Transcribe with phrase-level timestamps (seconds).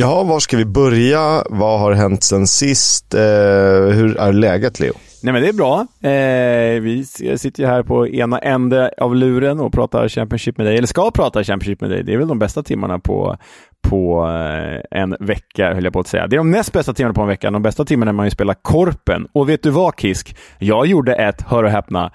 [0.00, 1.42] Ja, var ska vi börja?
[1.50, 3.14] Vad har hänt sen sist?
[3.14, 4.92] Eh, hur är läget, Leo?
[5.22, 5.86] Nej men det är bra.
[6.10, 7.04] Eh, vi
[7.38, 11.10] sitter ju här på ena ände av luren och pratar Championship med dig, eller ska
[11.10, 12.02] prata Championship med dig.
[12.02, 13.36] Det är väl de bästa timmarna på,
[13.82, 16.26] på eh, en vecka, höll jag på att säga.
[16.26, 17.50] Det är de näst bästa timmarna på en vecka.
[17.50, 19.26] De bästa timmarna när man ju spelar Korpen.
[19.32, 20.36] Och vet du vad, Kisk?
[20.58, 22.12] Jag gjorde ett, hör och häpna,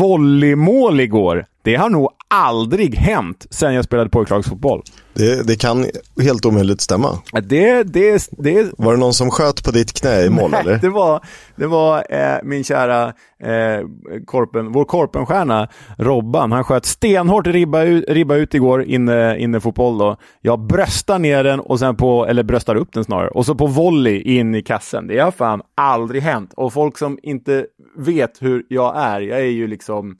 [0.00, 1.46] volleymål igår.
[1.62, 4.82] Det har nog aldrig hänt sedan jag spelade pojklagsfotboll.
[5.14, 5.86] Det, det kan
[6.22, 7.18] helt omöjligt stämma.
[7.42, 8.72] Det, det, det...
[8.78, 10.78] Var det någon som sköt på ditt knä i mål Nej, eller?
[10.78, 11.20] det var,
[11.56, 13.04] det var eh, min kära
[13.42, 13.86] eh,
[14.26, 15.68] korpen, vår korpenstjärna
[15.98, 16.52] Robban.
[16.52, 20.16] Han sköt stenhårt ribba ut, ribba ut igår inne, inne fotboll då.
[20.40, 20.66] Jag
[21.00, 24.22] bröstar ner den och sen på, eller bröstar upp den snarare, och så på volley
[24.22, 25.06] in i kassen.
[25.06, 26.52] Det har fan aldrig hänt.
[26.56, 27.66] Och folk som inte
[27.98, 30.16] vet hur jag är, jag är ju liksom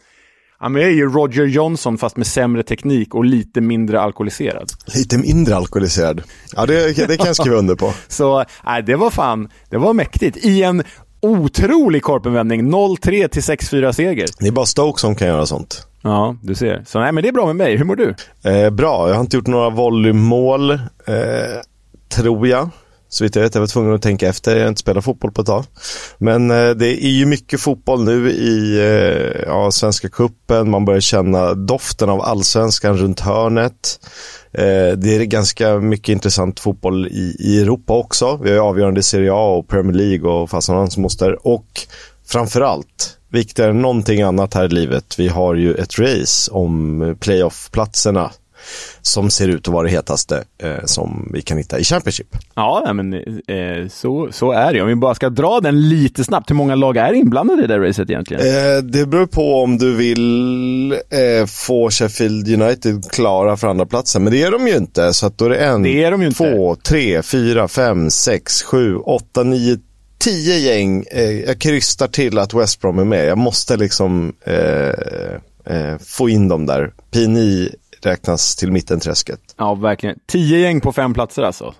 [0.62, 4.70] Ja, men jag är ju Roger Johnson fast med sämre teknik och lite mindre alkoholiserad.
[4.94, 6.22] Lite mindre alkoholiserad.
[6.56, 7.92] Ja, det, det kan jag skriva under på.
[8.08, 10.36] Så nej, det var fan, det var mäktigt.
[10.36, 10.82] I en
[11.20, 14.26] otrolig korpenvändning, 0-3 till 6-4 seger.
[14.38, 15.89] Det är bara Stoke som kan göra sånt.
[16.02, 16.84] Ja, du ser.
[16.86, 17.76] Så nej, men det är bra med mig.
[17.76, 18.14] Hur mår du?
[18.44, 20.78] Eh, bra, jag har inte gjort några volleymål, eh,
[22.08, 22.68] tror jag.
[23.12, 25.32] Så vitt jag vet, jag var tvungen att tänka efter, jag har inte spelat fotboll
[25.32, 25.64] på ett tag.
[26.18, 30.70] Men eh, det är ju mycket fotboll nu i eh, ja, Svenska Kuppen.
[30.70, 34.00] man börjar känna doften av allsvenskan runt hörnet.
[34.52, 38.38] Eh, det är ganska mycket intressant fotboll i, i Europa också.
[38.42, 41.46] Vi har ju avgörande Serie A och Premier League och fasen hans moster.
[41.46, 41.66] Och
[42.26, 48.30] framförallt, viktigare än någonting annat här i livet, vi har ju ett race om playoff-platserna
[49.02, 52.36] som ser ut att vara det hetaste eh, som vi kan hitta i Championship.
[52.54, 54.82] Ja, men eh, så, så är det.
[54.82, 57.74] Om vi bara ska dra den lite snabbt, hur många lag är inblandade i det
[57.74, 58.46] där racet egentligen?
[58.46, 64.24] Eh, det beror på om du vill eh, få Sheffield United klara för andra platsen
[64.24, 65.12] men det är de ju inte.
[65.12, 68.62] Så att då är det en, det är de ju två, tre, fyra, fem, sex,
[68.62, 69.78] sju, åtta, nio,
[70.20, 71.04] tio gäng.
[71.10, 73.26] Eh, jag krystar till att West Brom är med.
[73.26, 74.88] Jag måste liksom eh,
[75.64, 76.92] eh, få in dem där.
[77.12, 77.68] P9
[78.02, 79.40] räknas till mittenträsket.
[79.56, 80.18] Ja, verkligen.
[80.26, 81.74] Tio gäng på fem platser alltså.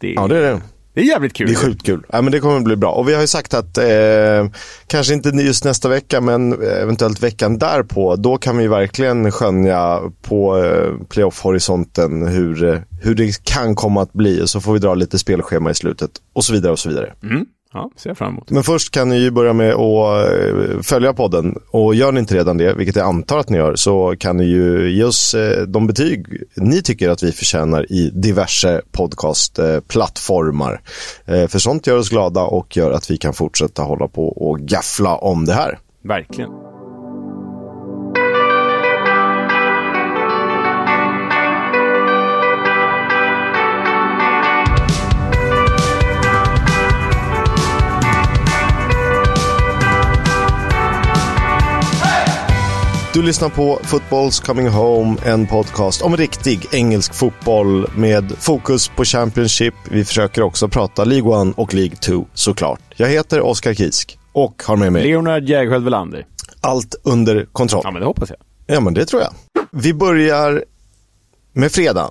[0.00, 0.60] Det är, ja, det är det.
[0.94, 1.46] Det är jävligt kul.
[1.46, 2.06] Det är sjukt kul.
[2.08, 2.92] Ja, men det kommer bli bra.
[2.92, 4.48] Och vi har ju sagt att, eh,
[4.86, 10.64] kanske inte just nästa vecka, men eventuellt veckan därpå, då kan vi verkligen skönja på
[10.64, 14.46] eh, playoff-horisonten hur, hur det kan komma att bli.
[14.46, 17.12] Så får vi dra lite spelschema i slutet och så vidare och så vidare.
[17.22, 17.46] Mm.
[17.72, 18.50] Ja, ser jag fram emot.
[18.50, 21.58] Men först kan ni ju börja med att eh, följa podden.
[21.70, 24.44] Och gör ni inte redan det, vilket jag antar att ni gör, så kan ni
[24.44, 30.80] ju ge oss eh, de betyg ni tycker att vi förtjänar i diverse podcastplattformar.
[31.26, 34.60] Eh, för sånt gör oss glada och gör att vi kan fortsätta hålla på och
[34.60, 35.78] gaffla om det här.
[36.04, 36.67] Verkligen.
[53.12, 59.04] Du lyssnar på Footballs Coming Home, en podcast om riktig engelsk fotboll med fokus på
[59.04, 59.74] Championship.
[59.90, 62.80] Vi försöker också prata League 1 och League 2 såklart.
[62.96, 66.26] Jag heter Oskar Kisk och har med mig Leonard Jägerskiöld Welander.
[66.60, 67.80] Allt under kontroll.
[67.84, 68.38] Ja, men det hoppas jag.
[68.76, 69.32] Ja, men det tror jag.
[69.70, 70.64] Vi börjar
[71.52, 72.08] med fredag.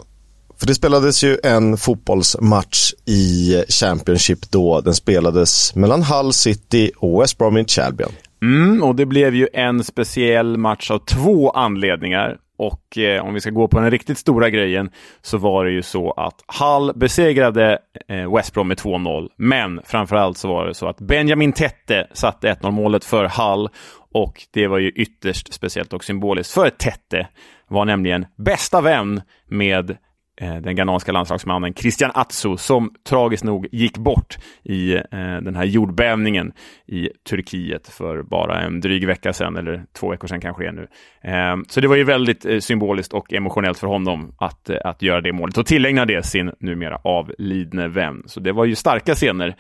[0.60, 7.22] För det spelades ju en fotbollsmatch i Championship då den spelades mellan Hull City och
[7.22, 8.12] West Bromwich Albion.
[8.42, 12.38] Mm, och det blev ju en speciell match av två anledningar.
[12.58, 14.90] Och eh, om vi ska gå på den riktigt stora grejen
[15.22, 19.30] så var det ju så att Hull besegrade eh, West Brom med 2-0.
[19.36, 23.70] Men framförallt så var det så att Benjamin Tette satte 1-0 målet för Hull
[24.14, 27.28] och det var ju ytterst speciellt och symboliskt för Tette
[27.68, 29.98] var nämligen bästa vän med
[30.42, 35.02] Eh, den ghananska landslagsmannen Christian Atsu som tragiskt nog gick bort i eh,
[35.42, 36.54] den här jordbävningen
[36.86, 40.72] i Turkiet för bara en dryg vecka sedan, eller två veckor sedan kanske det är
[40.72, 40.88] nu.
[41.22, 45.02] Eh, så det var ju väldigt eh, symboliskt och emotionellt för honom att, eh, att
[45.02, 48.24] göra det målet och tillägna det sin numera avlidne vän.
[48.26, 49.56] Så det var ju starka scener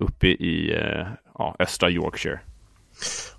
[0.00, 0.76] uppe i
[1.38, 2.40] ja, östra Yorkshire.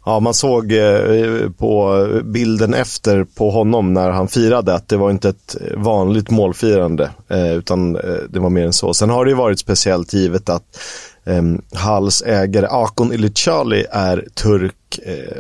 [0.06, 5.12] Ja, man såg eh, på bilden efter på honom när han firade att det var
[5.12, 8.94] inte ett vanligt målfirande eh, utan eh, det var mer än så.
[8.94, 10.80] Sen har det ju varit speciellt givet att
[11.26, 14.76] ehm, Halls ägare Akon Ilicali är turk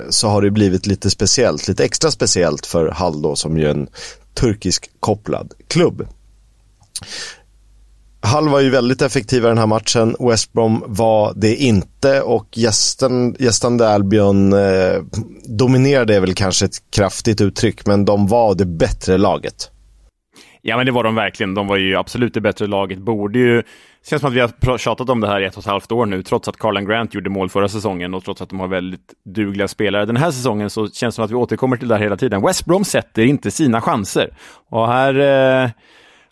[0.10, 3.70] så har det blivit lite speciellt, lite extra speciellt för Hall då som ju är
[3.70, 3.88] en
[4.34, 6.08] turkisk kopplad klubb.
[8.26, 10.16] Hall var ju väldigt effektiva i den här matchen.
[10.20, 15.02] West Brom var det inte och gästen, gästande Albion eh,
[15.46, 19.70] dominerade är väl kanske ett kraftigt uttryck, men de var det bättre laget.
[20.62, 21.54] Ja, men det var de verkligen.
[21.54, 23.00] De var ju absolut det bättre laget.
[23.00, 23.56] Borde ju...
[23.56, 25.92] Det känns som att vi har tjatat om det här i ett och ett halvt
[25.92, 28.68] år nu, trots att Carlan Grant gjorde mål förra säsongen och trots att de har
[28.68, 30.06] väldigt dugliga spelare.
[30.06, 32.42] Den här säsongen så känns det som att vi återkommer till det här hela tiden.
[32.42, 34.38] West Brom sätter inte sina chanser.
[34.70, 35.20] Och här...
[35.64, 35.70] Eh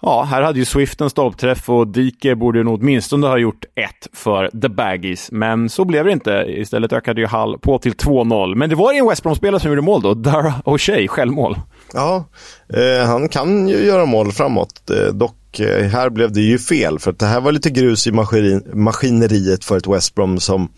[0.01, 4.07] Ja, här hade ju Swift en stolpträff och Dike borde nog åtminstone ha gjort ett
[4.13, 6.45] för the Baggies, men så blev det inte.
[6.47, 8.55] Istället ökade ju Hall på till 2-0.
[8.55, 11.59] Men det var ju en West Brom-spelare som gjorde mål då, Dara O'Shea, självmål.
[11.93, 12.25] Ja,
[12.73, 14.89] eh, han kan ju göra mål framåt.
[14.89, 18.07] Eh, dock, eh, här blev det ju fel, för att det här var lite grus
[18.07, 20.69] i maskin maskineriet för ett West Brom som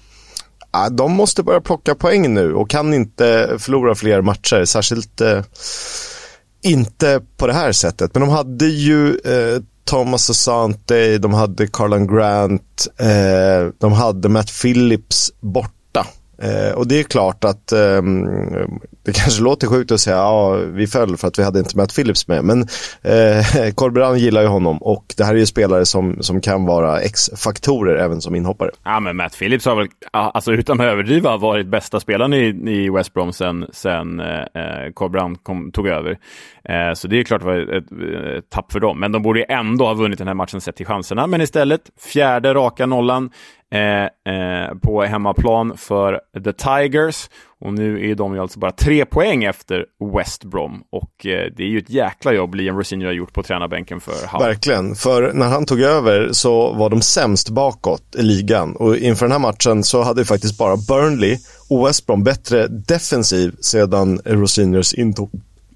[0.91, 5.41] de måste börja plocka poäng nu och kan inte förlora fler matcher, särskilt eh,
[6.63, 12.07] inte på det här sättet, men de hade ju eh, Thomas Asante, de hade Carlan
[12.07, 16.07] Grant, eh, de hade Matt Phillips borta.
[16.42, 18.01] Eh, och det är klart att eh,
[19.06, 21.95] det kanske låter sjukt att säga ja, vi föll för att vi hade inte Matt
[21.95, 22.44] Phillips med.
[22.44, 22.62] Men
[23.01, 27.01] eh, Corberan gillar ju honom och det här är ju spelare som, som kan vara
[27.01, 28.69] X-faktorer även som inhoppare.
[28.83, 32.89] Ja, men Matt Phillips har väl, alltså utan att överdriva, varit bästa spelaren i, i
[32.89, 36.18] West Brom sen, sen eh, eh Corberan kom, tog över.
[36.69, 37.92] Eh, så det är klart det var ett, ett,
[38.38, 39.00] ett tapp för dem.
[39.00, 41.27] Men de borde ju ändå ha vunnit den här matchen sett till chanserna.
[41.27, 43.30] Men istället, fjärde raka nollan
[43.74, 47.30] eh, eh, på hemmaplan för The Tigers.
[47.60, 50.83] Och nu är de ju alltså bara tre poäng efter West Brom.
[50.92, 54.27] Och eh, det är ju ett jäkla jobb Liam Rosinho har gjort på tränarbänken för
[54.27, 54.48] Hull.
[54.48, 58.75] Verkligen, för när han tog över så var de sämst bakåt i ligan.
[58.75, 61.38] Och inför den här matchen så hade ju faktiskt bara Burnley
[61.69, 65.30] och West Brom bättre defensiv sedan Rosinhos intåg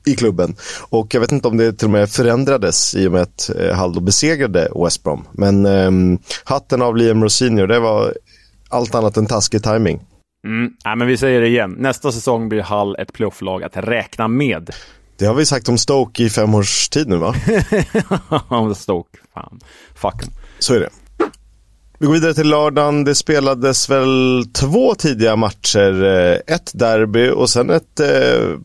[0.07, 0.55] i klubben.
[0.89, 3.75] Och jag vet inte om det till och med förändrades i och med att eh,
[3.75, 5.27] Haldo besegrade West Brom.
[5.31, 8.13] Men eh, hatten av Liam Rosinho, det var
[8.69, 9.99] allt annat än taskig timing.
[10.45, 10.71] Mm.
[10.83, 11.75] Ja, men vi säger det igen.
[11.77, 14.69] Nästa säsong blir Hall ett playofflag att räkna med.
[15.17, 17.35] Det har vi sagt om Stoke i fem års tid nu va?
[18.47, 19.59] om Stoke, fan.
[19.95, 20.23] Fuck
[20.59, 20.89] Så är det.
[21.99, 23.03] Vi går vidare till lördagen.
[23.03, 26.03] Det spelades väl två tidiga matcher.
[26.03, 28.57] Eh, ett derby och sen ett eh,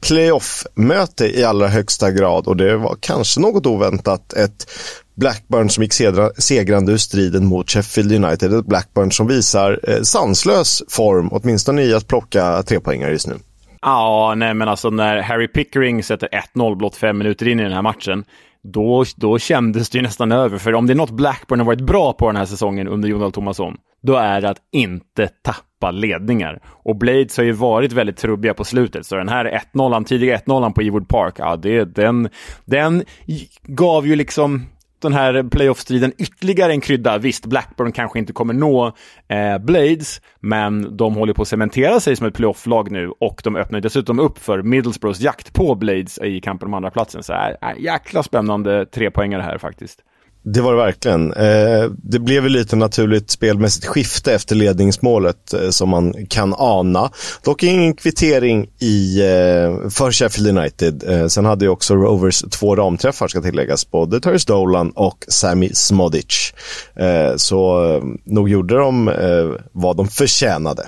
[0.00, 2.46] playoff-möte i allra högsta grad.
[2.46, 4.32] Och det var kanske något oväntat.
[4.32, 4.70] Ett
[5.14, 5.92] Blackburn som gick
[6.38, 8.54] segrande ur striden mot Sheffield United.
[8.54, 13.34] Ett Blackburn som visar eh, sanslös form, åtminstone i att plocka trepoängare just nu.
[13.82, 17.72] Ja, nej men alltså när Harry Pickering sätter 1-0 blott fem minuter in i den
[17.72, 18.24] här matchen,
[18.62, 20.58] då, då kändes det ju nästan över.
[20.58, 23.34] För om det är något Blackburn har varit bra på den här säsongen under Jonald
[23.34, 26.60] Thomasson, då är det att inte tappa ledningar.
[26.64, 30.72] Och Blades har ju varit väldigt trubbiga på slutet, så den här 1-0, tidiga 1-0
[30.72, 32.28] på Ewood Park, ja, det, den,
[32.64, 33.04] den
[33.62, 34.66] gav ju liksom
[35.00, 37.18] den här playoff-striden ytterligare en krydda.
[37.18, 38.92] Visst, Blackburn kanske inte kommer nå
[39.28, 43.56] eh, Blades, men de håller på att cementera sig som ett playoff-lag nu och de
[43.56, 47.22] öppnar dessutom upp för Middlesbroughs jakt på Blades i kampen om andra platsen.
[47.22, 50.02] Så är äh, jäkla spännande trepoängare här faktiskt.
[50.42, 51.32] Det var det verkligen.
[51.32, 57.10] Eh, det blev ju lite naturligt spelmässigt skifte efter ledningsmålet eh, som man kan ana.
[57.44, 61.30] Dock ingen kvittering i, eh, för Sheffield United.
[61.32, 66.52] Sen hade ju också Rovers två ramträffar ska tilläggas, både Terry Dolan och Sami Smodic.
[67.36, 67.82] Så
[68.24, 69.10] nog gjorde de
[69.72, 70.86] vad de förtjänade.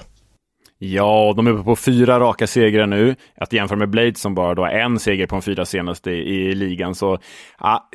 [0.82, 3.16] Ja, de är uppe på fyra raka segrar nu.
[3.36, 6.50] Att jämföra med Blades som bara då har en seger på de fyra senaste i,
[6.50, 6.94] i ligan.
[6.94, 7.18] Så
[7.60, 7.88] ja,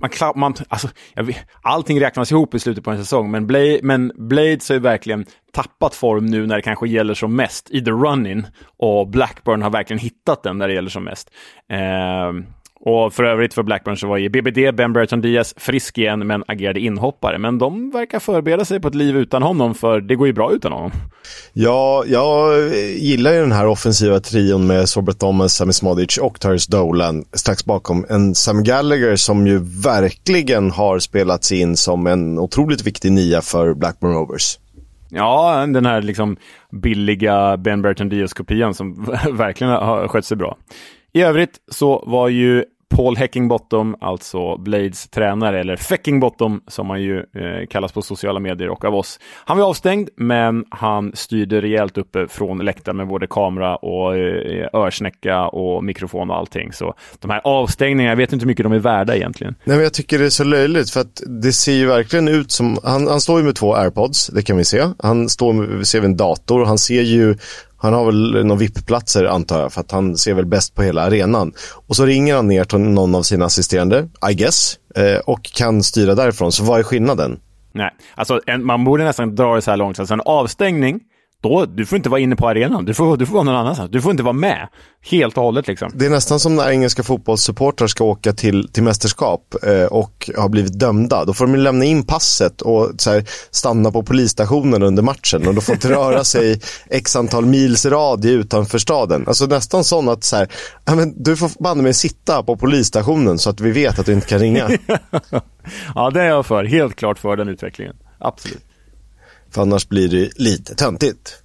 [0.00, 4.12] man, man, alltså, vet, allting räknas ihop i slutet på en säsong, men, Bla, men
[4.14, 7.90] Blades har ju verkligen tappat form nu när det kanske gäller som mest i the
[7.90, 8.44] running
[8.78, 11.30] och Blackburn har verkligen hittat den när det gäller som mest.
[11.70, 12.32] Eh,
[12.80, 16.44] och för övrigt för Blackburn så var ju BBD, Ben Brereton Diaz, frisk igen men
[16.46, 17.38] agerade inhoppare.
[17.38, 20.52] Men de verkar förbereda sig på ett liv utan honom, för det går ju bra
[20.52, 20.90] utan honom.
[21.52, 26.66] Ja, jag gillar ju den här offensiva trion med Sorbert Thomas, Sami Smodic och Tyrus
[26.66, 28.06] Dolan strax bakom.
[28.08, 33.74] En Sam Gallagher som ju verkligen har spelats in som en otroligt viktig nia för
[33.74, 34.58] Blackburn Rovers.
[35.10, 36.36] Ja, den här liksom
[36.70, 40.56] billiga Ben Brereton Diaz-kopian som verkligen har skött sig bra.
[41.18, 47.18] I övrigt så var ju Paul Heckingbottom, alltså Blades tränare, eller Feckingbottom som han ju
[47.18, 49.20] eh, kallas på sociala medier och av oss.
[49.44, 54.68] Han var avstängd, men han styrde rejält uppe från läktaren med både kamera och eh,
[54.72, 56.72] örsnäcka och mikrofon och allting.
[56.72, 59.54] Så de här avstängningarna, jag vet inte hur mycket de är värda egentligen.
[59.64, 62.50] Nej, men jag tycker det är så löjligt för att det ser ju verkligen ut
[62.50, 64.88] som, han, han står ju med två airpods, det kan vi se.
[64.98, 67.34] Han står med, ser vi en dator, han ser ju
[67.80, 71.02] han har väl några VIP-platser antar jag, för att han ser väl bäst på hela
[71.02, 71.52] arenan.
[71.86, 75.82] Och så ringer han ner till någon av sina assisterande, I guess, eh, och kan
[75.82, 76.52] styra därifrån.
[76.52, 77.38] Så vad är skillnaden?
[77.72, 79.98] Nej, alltså en, man borde nästan dra det så här långt.
[79.98, 81.00] Alltså en avstängning,
[81.42, 82.84] då, du får inte vara inne på arenan.
[82.84, 83.90] Du får, du får vara någon annanstans.
[83.90, 84.68] Du får inte vara med.
[85.10, 85.90] Helt och hållet liksom.
[85.94, 90.48] Det är nästan som när engelska fotbollssupportrar ska åka till, till mästerskap eh, och har
[90.48, 91.24] blivit dömda.
[91.24, 95.60] Då får de lämna in passet och här, stanna på polisstationen under matchen och då
[95.60, 99.24] får inte röra sig x antal mils radie utanför staden.
[99.26, 100.48] Alltså nästan sån att så här,
[100.84, 104.26] men, du får banne mig sitta på polisstationen så att vi vet att du inte
[104.26, 104.70] kan ringa.
[105.94, 106.64] ja, det är jag för.
[106.64, 107.96] Helt klart för den utvecklingen.
[108.18, 108.67] Absolut.
[109.50, 111.42] För annars blir det lite töntigt.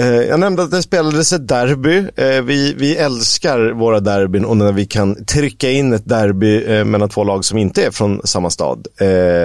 [0.00, 2.04] Eh, jag nämnde att det spelades ett derby.
[2.16, 6.84] Eh, vi, vi älskar våra derbyn och när vi kan trycka in ett derby eh,
[6.84, 8.86] mellan två lag som inte är från samma stad.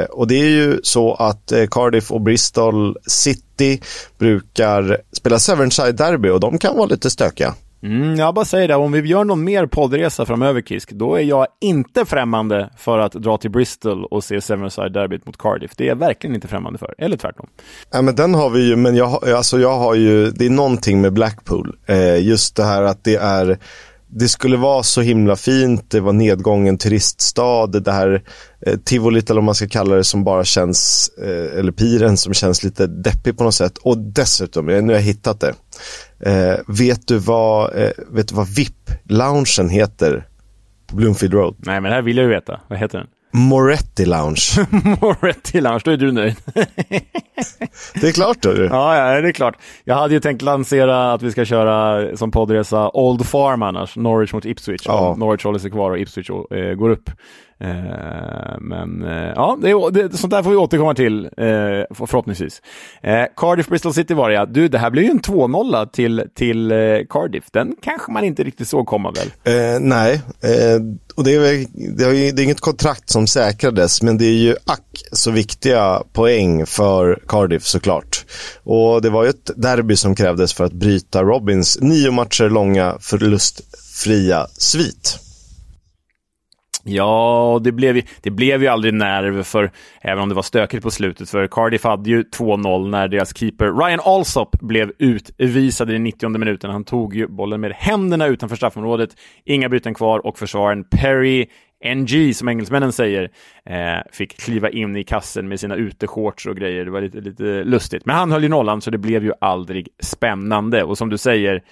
[0.10, 3.82] Och det är ju så att Cardiff och Bristol City
[4.18, 7.54] brukar spela Severnside derby och de kan vara lite stökiga.
[7.84, 11.22] Mm, jag bara säger det, om vi gör någon mer poddresa framöver Kisk, då är
[11.22, 15.72] jag inte främmande för att dra till Bristol och se Severnside derbyt mot Cardiff.
[15.76, 17.48] Det är jag verkligen inte främmande för, eller tvärtom.
[17.92, 21.02] Ja, men den har vi ju, men jag, alltså jag har ju, det är någonting
[21.02, 21.76] med Blackpool.
[21.86, 23.58] Eh, just det här att det är
[24.18, 28.24] det skulle vara så himla fint, det var nedgången turiststad, det här
[28.66, 32.34] eh, tivolit eller vad man ska kalla det som bara känns, eh, eller piren som
[32.34, 33.78] känns lite deppig på något sätt.
[33.78, 35.54] Och dessutom, nu har jag hittat det.
[36.20, 40.28] Eh, vet du vad, eh, vet du vad VIP-loungen heter
[40.88, 41.56] på Bloomfield Road?
[41.58, 42.60] Nej, men det här vill jag ju veta.
[42.68, 43.08] Vad heter den?
[43.36, 44.68] Moretti Lounge.
[45.02, 46.36] Moretti Lounge, då är du nöjd.
[47.94, 48.50] det är klart då.
[48.50, 49.56] Ja, ja, det är klart.
[49.84, 54.34] Jag hade ju tänkt lansera att vi ska köra som poddresa Old Farm annars, Norwich
[54.34, 54.82] mot Ipswich.
[54.86, 55.16] Ja.
[55.18, 57.10] Norwich håller sig kvar och Ipswich äh, går upp.
[57.60, 62.62] Eh, men eh, ja, det, det, sånt där får vi återkomma till eh, förhoppningsvis.
[63.04, 64.46] Eh, Cardiff Bristol City var det ja.
[64.46, 66.78] Du, det här blir ju en 2-0 till, till eh,
[67.10, 67.44] Cardiff.
[67.52, 69.56] Den kanske man inte riktigt såg komma väl?
[69.56, 70.82] Eh, nej, eh,
[71.16, 71.66] och det är,
[71.98, 76.04] det, är, det är inget kontrakt som säkrades, men det är ju ack så viktiga
[76.14, 78.26] poäng för Cardiff såklart.
[78.64, 82.98] Och det var ju ett derby som krävdes för att bryta Robins nio matcher långa
[83.00, 85.25] förlustfria svit.
[86.88, 90.84] Ja, det blev, ju, det blev ju aldrig nerv, för, även om det var stökigt
[90.84, 91.30] på slutet.
[91.30, 96.30] För Cardiff hade ju 2-0 när deras keeper Ryan Alsop blev utvisad i den 90
[96.30, 96.72] minuten.
[96.72, 99.10] Han tog ju bollen med händerna utanför straffområdet.
[99.46, 101.46] Inga byten kvar och försvararen Perry
[101.96, 103.30] NG, som engelsmännen säger,
[103.66, 106.86] eh, fick kliva in i kassen med sina uteshorts och grejer.
[106.86, 108.06] Det var lite, lite lustigt.
[108.06, 110.84] Men han höll ju nollan, så det blev ju aldrig spännande.
[110.84, 111.64] Och som du säger,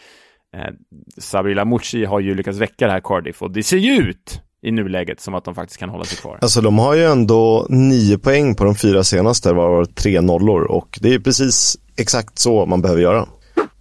[0.55, 0.73] eh,
[1.17, 4.71] Sabrila Mucci har ju lyckats väcka det här Cardiff och det ser ju ut i
[4.71, 6.37] nuläget som att de faktiskt kan hålla sig kvar.
[6.41, 10.99] Alltså de har ju ändå nio poäng på de fyra senaste, varav tre nollor och
[11.01, 13.27] det är precis exakt så man behöver göra.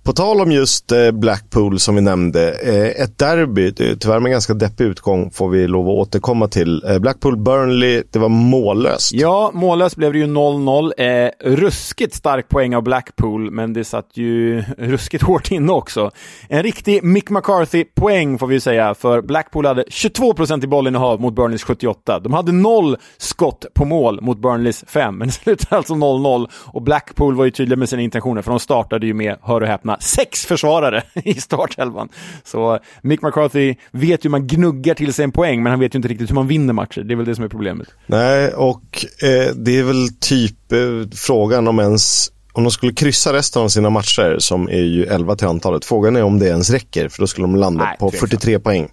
[0.05, 4.55] På tal om just eh, Blackpool som vi nämnde, eh, ett derby, tyvärr med ganska
[4.55, 6.85] deppig utgång får vi lov att återkomma till.
[6.85, 9.13] Eh, Blackpool-Burnley, det var mållöst.
[9.13, 10.93] Ja, mållöst blev det ju 0-0.
[10.99, 16.11] Eh, ruskigt stark poäng av Blackpool, men det satt ju ruskigt hårt inne också.
[16.49, 21.65] En riktig Mick McCarthy-poäng får vi säga, för Blackpool hade 22% i bollinnehav mot Burnleys
[21.65, 22.19] 78.
[22.19, 26.83] De hade noll skott på mål mot Burnleys 5, men det slutade alltså 0-0 och
[26.83, 29.92] Blackpool var ju tydliga med sina intentioner, för de startade ju med, hör och häpna,
[29.93, 32.09] lämna sex försvarare i startelvan.
[32.45, 35.95] Så Mick McCarthy vet ju hur man gnuggar till sig en poäng, men han vet
[35.95, 37.03] ju inte riktigt hur man vinner matcher.
[37.03, 37.89] Det är väl det som är problemet.
[38.07, 40.79] Nej, och eh, det är väl typ eh,
[41.15, 45.37] frågan om ens om de skulle kryssa resten av sina matcher, som är ju 11
[45.37, 48.11] till antalet, frågan är om det ens räcker, för då skulle de landa Nej, på
[48.11, 48.31] tveksamt.
[48.31, 48.89] 43 poäng.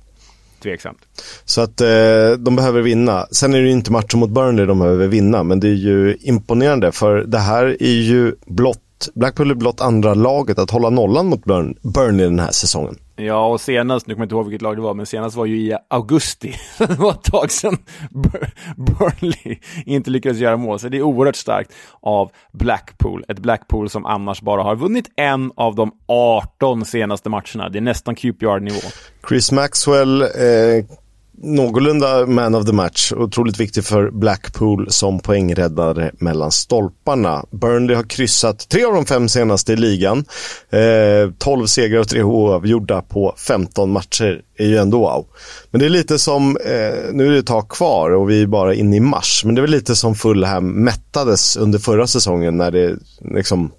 [0.64, 0.98] Tveksamt.
[1.46, 3.28] Så att eh, de behöver vinna.
[3.32, 6.18] Sen är det ju inte matchen mot Burnley de behöver vinna, men det är ju
[6.22, 11.26] imponerande, för det här är ju blott Blackpool är blott andra laget att hålla nollan
[11.26, 12.96] mot Burn, Burnley den här säsongen.
[13.16, 15.46] Ja, och senast, nu kommer jag inte ihåg vilket lag det var, men senast var
[15.46, 16.56] ju i augusti.
[16.78, 17.78] det var ett tag sedan
[18.76, 23.26] Burnley inte lyckades göra mål, så det är oerhört starkt av Blackpool.
[23.28, 27.70] Ett Blackpool som annars bara har vunnit en av de 18 senaste matcherna.
[27.70, 28.80] Det är nästan QPR-nivå.
[29.30, 30.28] Chris Maxwell eh,
[31.42, 33.12] någorlunda man of the match.
[33.12, 37.46] Otroligt viktig för Blackpool som poängräddare mellan stolparna.
[37.52, 40.26] Burnley har kryssat tre av de fem senaste i ligan.
[40.70, 45.26] Eh, 12 segrar och tre oavgjorda på 15 matcher är ju ändå wow.
[45.72, 48.48] Men det är lite som, eh, nu är det ett tag kvar och vi är
[48.48, 52.58] bara inne i mars, men det är väl lite som Fulham mättades under förra säsongen
[52.58, 53.72] när det liksom,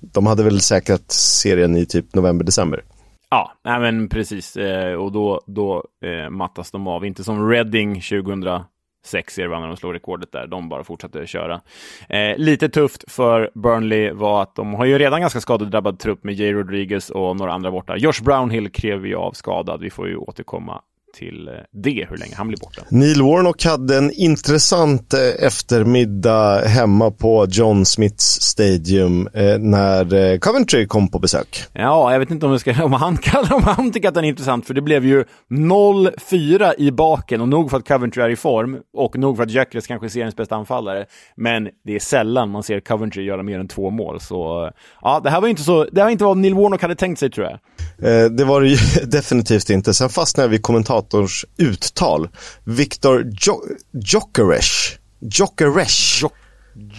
[0.00, 2.82] de hade väl säkrat serien i typ november-december.
[3.30, 4.56] Ja, nej men precis.
[4.56, 7.06] Eh, och då, då eh, mattas de av.
[7.06, 10.46] Inte som Reading 2006 ser när de slår rekordet där.
[10.46, 11.60] De bara fortsatte köra.
[12.08, 16.34] Eh, lite tufft för Burnley var att de har ju redan ganska skadedrabbad trupp med
[16.34, 17.96] Jay Rodriguez och några andra borta.
[17.96, 19.80] Josh Brownhill krev ju av skadad.
[19.80, 20.82] Vi får ju återkomma
[21.18, 22.82] till det, hur länge han blir borta.
[22.90, 31.18] Neil Warnock hade en intressant eftermiddag hemma på John Smiths Stadium när Coventry kom på
[31.18, 31.64] besök.
[31.72, 34.28] Ja, jag vet inte om, ska, om han kallar om han tycker att den är
[34.28, 38.36] intressant, för det blev ju 0-4 i baken och nog för att Coventry är i
[38.36, 41.06] form och nog för att Gyökeres kanske är seriens bästa anfallare.
[41.36, 44.70] Men det är sällan man ser Coventry göra mer än två mål, så
[45.02, 47.18] ja, det här var inte så, det här var inte vad Neil Warnock hade tänkt
[47.18, 47.58] sig tror jag.
[48.02, 49.94] Eh, det var det ju definitivt inte.
[49.94, 50.62] Sen fastnade jag vid
[51.08, 52.28] kommentators uttal.
[52.64, 53.62] Viktor jo
[53.92, 54.98] Jokeresh.
[55.20, 56.24] Jokeresh.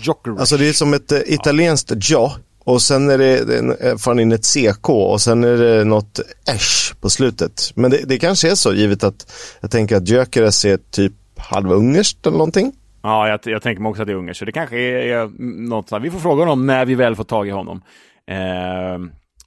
[0.03, 0.39] Jokeresh.
[0.39, 2.35] Alltså det är som ett äh, italienskt ja.
[2.63, 6.93] Och sen är det, det fan in ett CK och sen är det något esh
[7.01, 7.71] på slutet.
[7.75, 12.27] Men det, det kanske är så givet att jag tänker att Gyökeres är typ halvungerskt
[12.27, 12.71] eller någonting.
[13.01, 14.39] Ja, jag, jag tänker mig också att det är ungerskt.
[14.39, 15.29] Så det kanske är, är
[15.67, 16.03] något sånt.
[16.03, 17.81] Vi får fråga honom när vi väl får tag i honom.
[18.27, 18.99] Eh,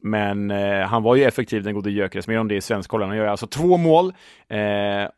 [0.02, 3.08] men eh, han var ju effektiv den gode Gyökeres, mer om det i Svenskollen.
[3.08, 4.12] Han gör alltså två mål
[4.48, 4.58] eh,
[5.02, 5.08] eh,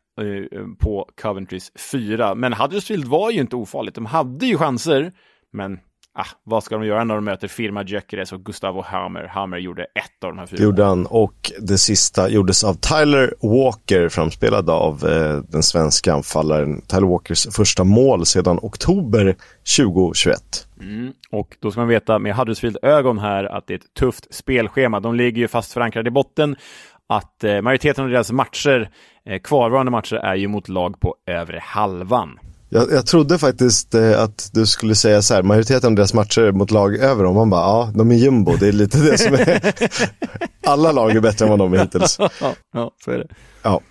[0.79, 2.35] på Coventrys fyra.
[2.35, 3.95] Men Huddersfield var ju inte ofarligt.
[3.95, 5.13] De hade ju chanser,
[5.51, 5.79] men
[6.15, 9.23] ah, vad ska de göra när de möter Firma Gyökeres och Gustavo Hammer?
[9.23, 10.63] Hammer gjorde ett av de här fyra.
[10.63, 16.81] Gjorde han, och det sista gjordes av Tyler Walker, framspelad av eh, den svenska anfallaren.
[16.81, 19.35] Tyler Walkers första mål sedan oktober
[19.77, 20.67] 2021.
[20.81, 21.13] Mm.
[21.31, 24.99] Och då ska man veta med Huddersfield-ögon här att det är ett tufft spelschema.
[24.99, 26.55] De ligger ju fast förankrade i botten.
[27.07, 28.89] Att eh, majoriteten av deras matcher,
[29.25, 32.39] eh, kvarvarande matcher, är ju mot lag på övre halvan.
[32.69, 36.51] Jag, jag trodde faktiskt eh, att du skulle säga så här, majoriteten av deras matcher
[36.51, 39.33] mot lag över dem, man bara, ja, de är jumbo, det är lite det som
[39.33, 39.73] är,
[40.67, 42.17] alla lag är bättre än vad de är hittills.
[42.73, 43.27] ja, så är det.
[43.63, 43.81] Ja.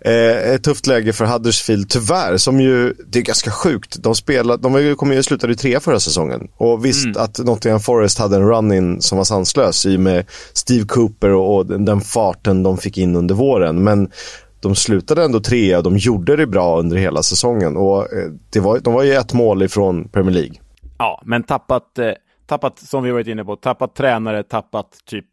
[0.00, 4.02] Eh, ett tufft läge för Huddersfield tyvärr, som ju, det är ganska sjukt.
[4.02, 6.48] De, spelade, de kom ju, slutade ju trea förra säsongen.
[6.56, 7.22] Och visst mm.
[7.22, 11.66] att Nottingham Forest hade en run-in som var sanslös i med Steve Cooper och, och
[11.66, 13.84] den farten de fick in under våren.
[13.84, 14.10] Men
[14.60, 17.76] de slutade ändå trea och de gjorde det bra under hela säsongen.
[17.76, 20.54] Och eh, det var, de var ju ett mål ifrån Premier League.
[20.98, 22.12] Ja, men tappat, eh,
[22.46, 25.26] tappat, som vi varit inne på, tappat tränare, tappat typ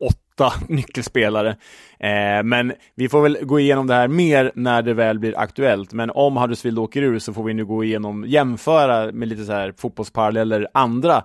[0.00, 1.56] åtta nyckelspelare.
[1.98, 5.92] Eh, men vi får väl gå igenom det här mer när det väl blir aktuellt.
[5.92, 9.52] Men om Huddersfield åker ur så får vi nu gå igenom, jämföra med lite så
[9.52, 11.24] här fotbollsparalleller, andra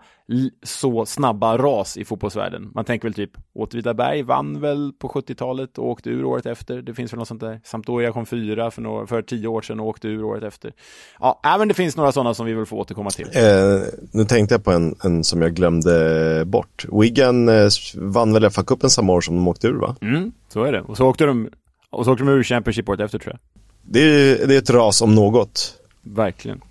[0.63, 2.71] så snabba ras i fotbollsvärlden.
[2.75, 6.81] Man tänker väl typ Åtvidaberg vann väl på 70-talet och åkte ur året efter.
[6.81, 7.59] Det finns väl något sånt där.
[7.63, 10.73] Sampdoria kom fyra för, några, för tio år sedan och åkte ur året efter.
[11.19, 13.27] Ja, även det finns några sådana som vi vill få återkomma till.
[13.33, 13.81] Eh,
[14.11, 16.85] nu tänkte jag på en, en som jag glömde bort.
[16.91, 19.95] Wigan eh, vann väl FA-cupen samma år som de åkte ur va?
[20.01, 20.81] Mm, så är det.
[20.81, 21.49] Och så åkte de,
[21.89, 23.39] och så åkte de ur Championship året efter tror jag.
[23.81, 25.73] Det är, det är ett ras om något.
[26.01, 26.61] Verkligen.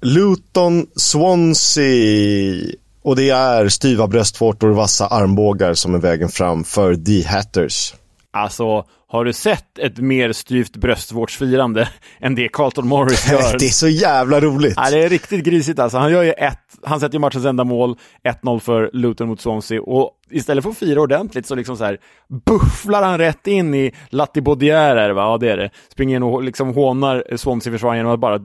[0.00, 2.62] Luton Swansea
[3.02, 7.94] och det är styva bröstvårtor och vassa armbågar som är vägen fram för The Hatters.
[8.30, 11.88] Alltså, har du sett ett mer styvt bröstvårdsfirande
[12.20, 13.58] än det Carlton Morris gör?
[13.58, 14.74] det är så jävla roligt.
[14.76, 15.98] Ja, det är riktigt grisigt alltså.
[15.98, 17.96] Han gör ju ett, han sätter ju matchens enda mål,
[18.42, 21.98] 1-0 för Luton mot Swansea och istället för att fira ordentligt så liksom så här
[22.46, 25.22] bufflar han rätt in i Latibodière, va?
[25.22, 25.70] Ja, det är det.
[25.88, 28.40] Springer in och liksom hånar Swansea-försvararen genom att bara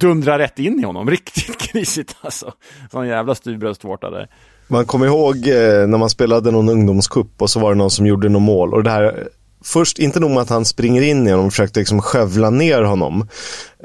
[0.00, 1.10] dundra rätt in i honom.
[1.10, 2.52] Riktigt grisigt alltså.
[2.90, 4.28] Sån jävla styv bröstvårta där.
[4.68, 8.06] Man kommer ihåg eh, när man spelade någon ungdomskupp och så var det någon som
[8.06, 8.74] gjorde något mål.
[8.74, 9.28] Och det här,
[9.64, 12.82] först, inte nog med att han springer in i honom och försökte liksom skövla ner
[12.82, 13.28] honom.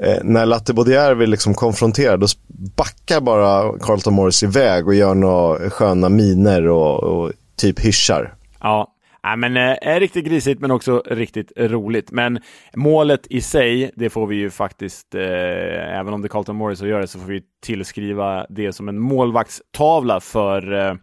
[0.01, 2.27] Eh, när Latte Baudier vill liksom konfrontera, då
[2.75, 8.33] backar bara Carlton Morris iväg och gör några sköna miner och, och typ hyschar.
[8.59, 8.92] Ja,
[9.23, 12.11] Ja, men eh, riktigt grisigt men också riktigt roligt.
[12.11, 12.39] Men
[12.75, 16.79] målet i sig, det får vi ju faktiskt, eh, även om det är Carlton Morris
[16.79, 20.95] som gör det, så får vi tillskriva det som en målvaktstavla för eh,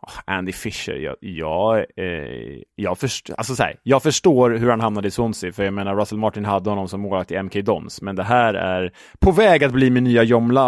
[0.00, 4.80] ah, Andy Fisher, jag, jag, eh, jag, först, alltså så här, jag förstår hur han
[4.80, 8.02] hamnade i Swansea, för jag menar Russell Martin hade honom som målvakt i MK Dons,
[8.02, 10.22] men det här är på väg att bli min nya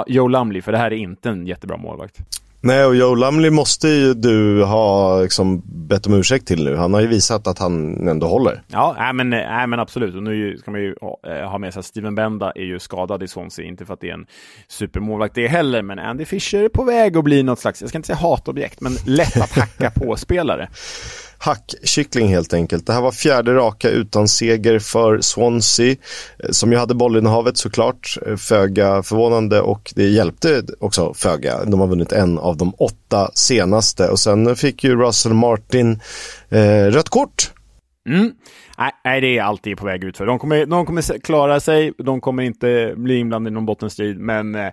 [0.07, 2.42] Joe Lumley, för det här är inte en jättebra målvakt.
[2.64, 6.77] Nej, och Joe Lumley måste ju du ha liksom, bett om ursäkt till nu.
[6.77, 8.62] Han har ju visat att han ändå håller.
[8.66, 10.14] Ja, äh, men, äh, men absolut.
[10.14, 10.94] Och nu ska man ju
[11.27, 13.64] äh, ha med sig att Steven Benda är ju skadad i Swansea.
[13.64, 14.27] Inte för att det är en
[14.68, 17.98] supermålvakt det heller, men Andy Fisher är på väg att bli något slags, jag ska
[17.98, 20.68] inte säga hatobjekt, men lätt att hacka på spelare
[21.43, 22.87] hackkyckling helt enkelt.
[22.87, 25.91] Det här var fjärde raka utan seger för Swansea
[26.39, 31.65] eh, som ju hade bollinnehavet såklart, eh, föga förvånande och det hjälpte också föga.
[31.65, 36.01] De har vunnit en av de åtta senaste och sen fick ju Russell Martin
[36.49, 37.51] eh, rött kort.
[38.09, 38.33] Mm.
[39.05, 40.27] Nej, det är alltid på väg ut för.
[40.27, 44.55] De kommer, de kommer klara sig, de kommer inte bli inblandade i någon bottenstrid, men
[44.55, 44.69] eh,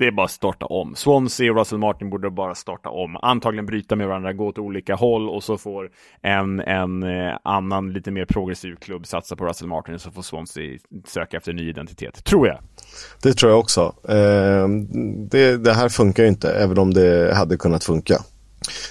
[0.00, 0.94] det är bara att starta om.
[0.96, 3.16] Swansea och Russell Martin borde bara starta om.
[3.16, 5.90] Antagligen bryta med varandra, gå åt olika håll och så får
[6.22, 10.22] en, en eh, annan lite mer progressiv klubb satsa på Russell Martin och så får
[10.22, 12.24] Swansea söka efter ny identitet.
[12.24, 12.58] Tror jag.
[13.22, 13.94] Det tror jag också.
[14.08, 14.68] Eh,
[15.30, 18.16] det, det, här funkar ju inte, även om det hade kunnat funka.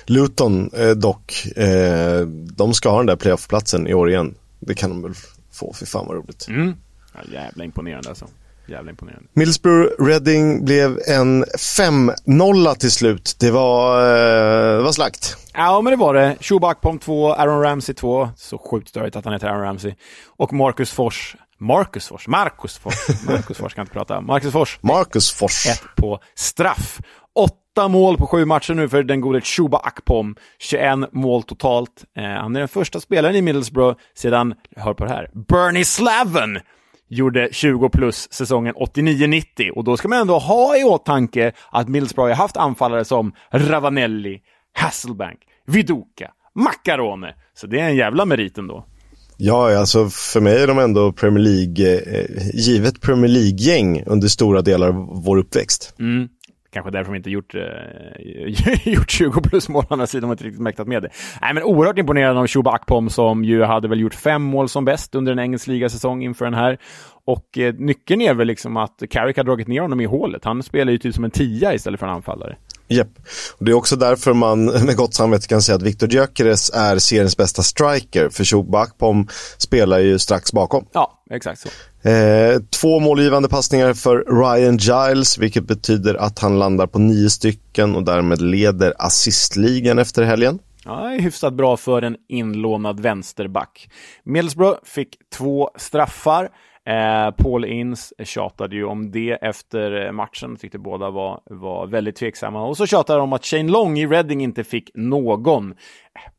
[0.05, 2.21] Luton eh, dock, eh,
[2.55, 4.35] de ska ha den där playoffplatsen i år igen.
[4.59, 5.13] Det kan de väl
[5.51, 6.47] få, fy fan vad roligt.
[6.49, 6.73] Mm.
[7.13, 8.25] Ja, jävla imponerande alltså.
[8.69, 9.29] Jävla imponerande.
[9.33, 13.35] Middlesbrough Reading blev en 5-0 till slut.
[13.39, 15.37] Det var, eh, det var slakt.
[15.53, 16.37] Ja, men det var det.
[16.41, 18.29] Shubak Pom 2, Aaron Ramsey 2.
[18.35, 19.93] Så sjukt störigt att han heter Aaron Ramsey.
[20.37, 21.35] Och Marcus Fors.
[21.59, 22.27] Marcus Fors?
[22.27, 22.93] Marcus Fors.
[23.27, 24.21] Marcus Fors kan inte prata.
[24.21, 24.79] Marcus Fors.
[24.81, 25.67] Marcus Fors.
[25.67, 26.99] Ett på straff.
[27.35, 30.35] Åtta mål på sju matcher nu för den gode Chuba Akpom.
[30.59, 32.03] 21 mål totalt.
[32.17, 36.59] Eh, han är den första spelaren i Middlesbrough sedan, hör på det här, Bernie Slaven
[37.09, 42.29] gjorde 20 plus säsongen 89-90 och då ska man ändå ha i åtanke att Middlesbrough
[42.29, 44.39] har haft anfallare som Ravanelli,
[44.73, 47.35] Hasselbank, Viduka, Macarone.
[47.53, 48.85] Så det är en jävla merit ändå.
[49.37, 54.61] Ja, alltså för mig är de ändå Premier League, eh, givet Premier League-gäng under stora
[54.61, 55.95] delar av vår uppväxt.
[55.99, 56.27] Mm.
[56.71, 57.61] Kanske därför de inte gjort, eh,
[58.93, 61.09] gjort 20 plus mål, andra sidan de inte riktigt mäktat med det.
[61.41, 64.85] Nej, men oerhört imponerande av Shuba Akpom som ju hade väl gjort fem mål som
[64.85, 66.77] bäst under en engelsk ligasäsong inför den här.
[67.25, 70.45] Och eh, nyckeln är väl liksom att Carrick har dragit ner honom i hålet.
[70.45, 72.57] Han spelar ju typ som en tia istället för en anfallare.
[72.89, 73.07] Japp.
[73.57, 76.99] Och det är också därför man med gott samvete kan säga att Viktor Gyökeres är
[76.99, 78.29] seriens bästa striker.
[78.29, 80.85] För Akpom spelar ju strax bakom.
[80.93, 81.69] Ja, exakt så.
[82.09, 87.95] Eh, två målgivande passningar för Ryan Giles, vilket betyder att han landar på nio stycken
[87.95, 90.59] och därmed leder assistligan efter helgen.
[90.85, 93.89] Ja, hyfsat bra för en inlånad vänsterback.
[94.23, 96.49] Middlesbrough fick två straffar.
[96.85, 102.65] Eh, Paul Ince tjatade ju om det efter matchen, tyckte båda var, var väldigt tveksamma.
[102.65, 105.71] Och så tjatade de om att Shane Long i Reading inte fick någon.
[105.71, 105.75] Eh,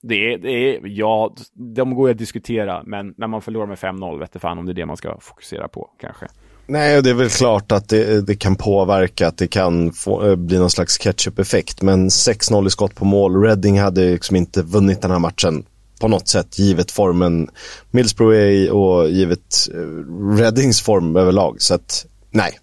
[0.02, 3.78] det är, det är, ja, de går ju att diskutera, men när man förlorar med
[3.78, 6.26] 5-0 vet fan om det är det man ska fokusera på kanske.
[6.66, 10.36] Nej, det är väl klart att det, det kan påverka, att det kan få, eh,
[10.36, 11.82] bli någon slags ketchup-effekt.
[11.82, 15.64] Men 6-0 i skott på mål, Reading hade liksom inte vunnit den här matchen
[16.00, 17.48] på något sätt, givet formen
[17.90, 21.62] Middlesbrough är och givet uh, Reddings form överlag.
[21.62, 22.58] Så att, nej.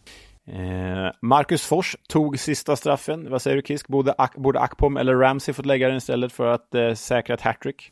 [0.48, 3.28] Eh, Marcus Fors tog sista straffen.
[3.30, 3.88] Vad säger du Kisk?
[3.88, 7.42] Borde, Ak borde Akpom eller Ramsey fått lägga den istället för att eh, säkra ett
[7.42, 7.92] hattrick?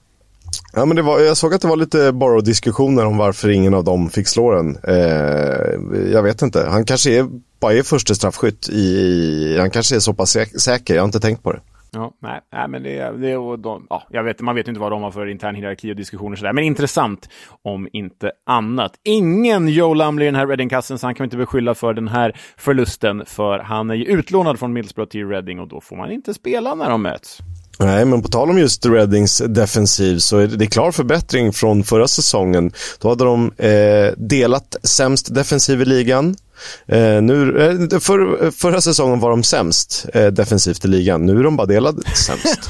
[0.74, 3.84] Ja, men det var, jag såg att det var lite borrow-diskussioner om varför ingen av
[3.84, 4.78] dem fick slå den.
[4.84, 6.66] Eh, jag vet inte.
[6.70, 7.28] Han kanske är,
[7.60, 8.70] bara är första straffskytt.
[8.70, 10.96] I, han kanske är så pass säker.
[10.96, 11.60] Jag har inte tänkt på det.
[11.96, 14.92] Ja, nej, nej men det, det och de, ja, jag vet, man vet inte vad
[14.92, 17.30] de har för intern hierarki och diskussioner sådär, men intressant
[17.62, 18.92] om inte annat.
[19.04, 22.36] Ingen Joe Lumley i den här Reading-kassen, så han kan inte beskylla för den här
[22.58, 26.34] förlusten, för han är ju utlånad från Middlesbrough till Reading och då får man inte
[26.34, 27.42] spela när de möts.
[27.80, 32.08] Nej, men på tal om just Reddings defensiv så är det klar förbättring från förra
[32.08, 32.72] säsongen.
[33.02, 36.36] Då hade de eh, delat sämst defensiv i ligan.
[36.88, 41.26] Eh, nu, eh, för, förra säsongen var de sämst eh, defensivt i ligan.
[41.26, 42.70] Nu är de bara delade sämst.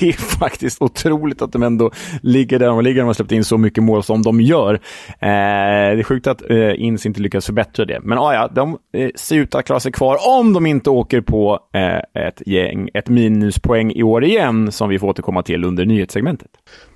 [0.00, 1.90] det, är faktiskt otroligt att de ändå
[2.22, 3.00] ligger där de ligger.
[3.00, 4.74] De har släppt in så mycket mål som de gör.
[4.74, 4.78] Eh,
[5.20, 8.00] det är sjukt att eh, Ins inte lyckas förbättra det.
[8.02, 11.20] Men ah, ja, de eh, ser ut att klara sig kvar om de inte åker
[11.20, 15.84] på eh, ett gäng, ett minuspoäng i år igen, som vi får återkomma till under
[15.86, 16.50] nyhetssegmentet.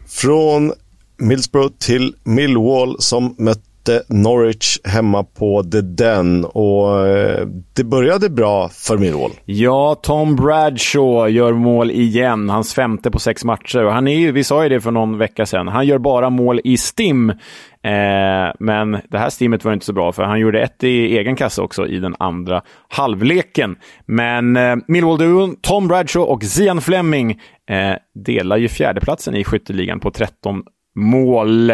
[0.08, 0.72] Från
[1.18, 8.30] Millsborough till Millwall som mött mötte Norwich hemma på The Den och eh, det började
[8.30, 9.30] bra för Millwall.
[9.44, 13.84] Ja, Tom Bradshaw gör mål igen, hans femte på sex matcher.
[13.84, 16.30] Och han är ju, vi sa ju det för någon vecka sedan, han gör bara
[16.30, 17.30] mål i STIM.
[17.30, 21.36] Eh, men det här stimmet var inte så bra, för han gjorde ett i egen
[21.36, 23.76] kasse också i den andra halvleken.
[24.06, 27.30] Men eh, Millwall-duon Tom Bradshaw och Zian Fleming
[27.70, 30.62] eh, delar ju fjärdeplatsen i skytteligan på 13
[30.96, 31.72] mål.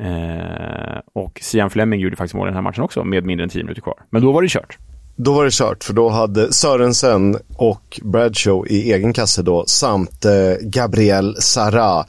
[0.00, 3.50] Eh, och Sian Fleming gjorde faktiskt mål i den här matchen också med mindre än
[3.50, 3.94] 10 minuter kvar.
[4.10, 4.78] Men då var det kört.
[5.16, 10.24] Då var det kört, för då hade Sörensen och Bradshaw i egen kasse då samt
[10.24, 10.32] eh,
[10.62, 12.04] Gabriel Sara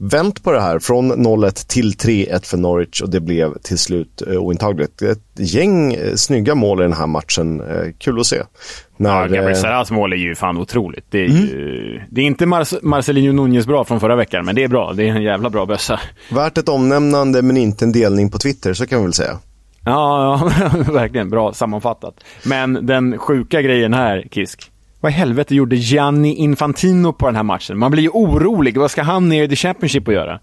[0.00, 4.22] vänt på det här från 0-1 till 3-1 för Norwich och det blev till slut
[4.26, 5.02] eh, ointagligt.
[5.02, 7.60] Ett gäng eh, snygga mål i den här matchen.
[7.60, 8.42] Eh, kul att se.
[8.96, 11.04] När, ja, Gabriel Saras mål är ju fan otroligt.
[11.10, 11.40] Det är, mm.
[11.40, 14.92] ju, det är inte Mar Marcelinho Nunez bra från förra veckan, men det är bra.
[14.92, 16.00] Det är en jävla bra bössa.
[16.30, 19.38] Värt ett omnämnande, men inte en delning på Twitter, så kan vi väl säga.
[19.84, 21.30] Ja, ja verkligen.
[21.30, 22.14] Bra sammanfattat.
[22.44, 24.70] Men den sjuka grejen här, Kisk.
[25.00, 27.78] Vad i helvete gjorde Gianni Infantino på den här matchen?
[27.78, 28.78] Man blir ju orolig.
[28.78, 30.40] Vad ska han ner i The Championship att göra?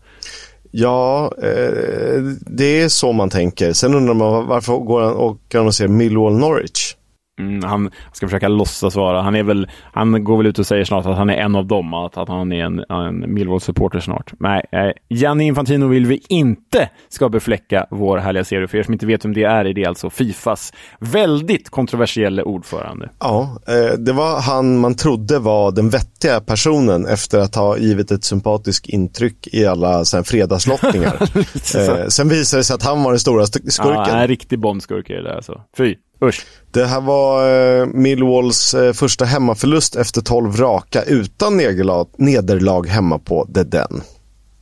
[0.72, 3.74] Ja, eh, det är så man tänker.
[3.74, 6.96] Sen undrar man varför går han, åker han och ser Millwall Norwich?
[7.40, 9.22] Mm, han ska försöka låtsas vara.
[9.22, 11.66] Han, är väl, han går väl ut och säger snart att han är en av
[11.66, 14.34] dem, att, att han är en, en Millwall-supporter snart.
[14.40, 18.68] Nej, eh, Gianni Infantino vill vi inte ska befläcka vår härliga serie.
[18.68, 23.10] För er som inte vet vem det är, är det alltså Fifas väldigt kontroversiella ordförande.
[23.20, 28.12] Ja, eh, det var han man trodde var den vettiga personen efter att ha givit
[28.12, 31.16] ett sympatiskt intryck i alla sen fredagslottningar.
[31.76, 33.94] eh, sen visade det sig att han var den stora skurken.
[33.94, 35.62] Ja, en riktig bombskurk är det där alltså.
[35.78, 35.96] Fy.
[36.22, 36.46] Usch.
[36.72, 43.20] Det här var eh, Millwalls eh, första hemmaförlust efter 12 raka utan nederlag, nederlag hemma
[43.20, 44.02] på The Den.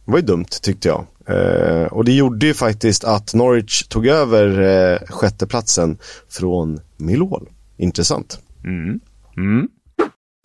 [0.06, 1.06] Det var ju dumt tyckte jag.
[1.28, 5.98] Eh, och det gjorde ju faktiskt att Norwich tog över eh, sjätteplatsen
[6.30, 7.48] från Millwall.
[7.78, 8.40] Intressant.
[8.64, 9.00] Mm.
[9.38, 9.68] Mm.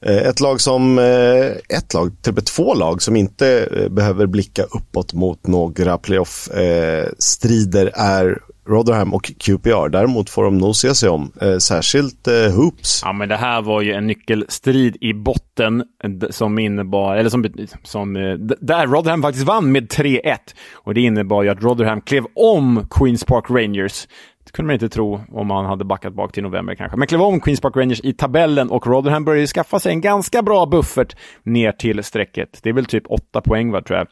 [0.06, 3.88] Eh, ett lag som, eh, ett lag, till och med två lag som inte eh,
[3.88, 8.38] behöver blicka uppåt mot några playoff-strider är
[8.70, 9.88] Rotherham och QPR.
[9.88, 13.02] Däremot får de nog se sig om, eh, särskilt eh, Hoops.
[13.04, 15.85] Ja, men det här var ju en nyckelstrid i botten
[16.30, 17.44] som innebar, eller som,
[17.83, 20.37] som eh, där Rotherham faktiskt vann med 3-1.
[20.74, 24.06] Och det innebar ju att Rotherham klev om Queens Park Rangers.
[24.44, 26.96] Det kunde man inte tro om man hade backat bak till november kanske.
[26.96, 30.42] Men klev om Queens Park Rangers i tabellen och Rotherham började skaffa sig en ganska
[30.42, 32.61] bra buffert ner till strecket.
[32.62, 34.06] Det är väl typ åtta poäng, va, tror jag.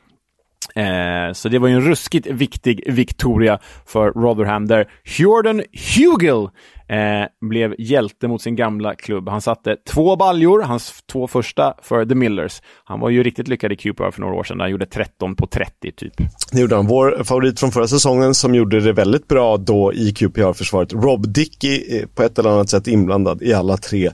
[0.74, 5.62] Eh, så det var ju en ruskigt viktig Victoria för Rotherham där Jordan
[5.96, 6.48] Hugel
[6.88, 9.28] eh, blev hjälte mot sin gamla klubb.
[9.28, 12.62] Han satte två baljor, hans två första för The Millers.
[12.84, 14.60] Han var ju riktigt lyckad i QPR för några år sedan.
[14.60, 16.12] Han gjorde 13 på 30 typ.
[16.52, 16.86] Det gjorde han.
[16.86, 20.92] Vår favorit från förra säsongen som gjorde det väldigt bra då i QPR-försvaret.
[20.92, 24.10] Rob Dickey eh, på ett eller annat sätt inblandad i alla tre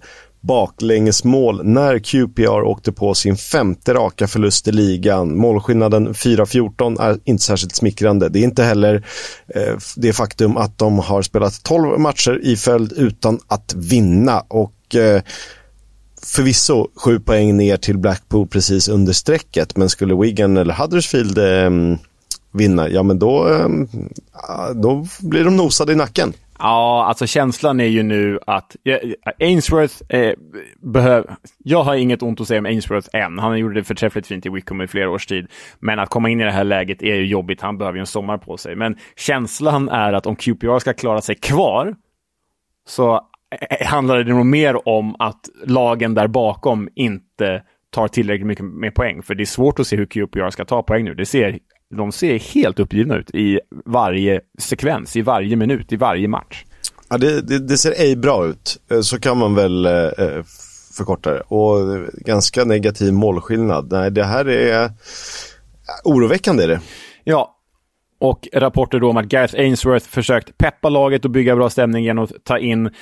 [0.46, 5.36] baklängesmål när QPR åkte på sin femte raka förlust i ligan.
[5.36, 8.28] Målskillnaden 4-14 är inte särskilt smickrande.
[8.28, 9.06] Det är inte heller
[9.54, 14.40] eh, det faktum att de har spelat 12 matcher i följd utan att vinna.
[14.40, 15.22] Och eh,
[16.22, 21.98] förvisso sju poäng ner till Blackpool precis under strecket, men skulle Wigan eller Huddersfield eh,
[22.52, 23.68] vinna, ja men då, eh,
[24.74, 26.32] då blir de nosade i nacken.
[26.64, 28.76] Ja, alltså känslan är ju nu att
[29.40, 30.32] Ainsworth eh,
[30.82, 31.36] behöver...
[31.58, 33.38] Jag har inget ont att säga om Ainsworth än.
[33.38, 35.46] Han gjorde det förträffligt fint i Wickham i flera års tid.
[35.78, 37.60] Men att komma in i det här läget är ju jobbigt.
[37.60, 38.76] Han behöver ju en sommar på sig.
[38.76, 41.94] Men känslan är att om QPR ska klara sig kvar
[42.86, 48.46] så eh, eh, handlar det nog mer om att lagen där bakom inte tar tillräckligt
[48.46, 49.22] mycket mer poäng.
[49.22, 51.14] För det är svårt att se hur QPR ska ta poäng nu.
[51.14, 51.58] Det ser
[51.94, 56.64] de ser helt uppgivna ut i varje sekvens, i varje minut, i varje match.
[57.08, 60.42] Ja, det, det, det ser ej bra ut, eh, så kan man väl eh,
[60.96, 61.40] förkorta det.
[61.40, 61.78] Och
[62.14, 63.92] ganska negativ målskillnad.
[63.92, 64.90] Nej, det här är
[66.04, 66.64] oroväckande.
[66.64, 66.80] Är det.
[67.24, 67.50] Ja,
[68.20, 72.24] och rapporter då om att Gareth Ainsworth försökt peppa laget och bygga bra stämning genom
[72.24, 72.92] att ta in eh,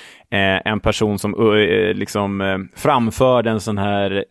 [0.65, 4.25] en person som uh, liksom uh, framförde en sån här,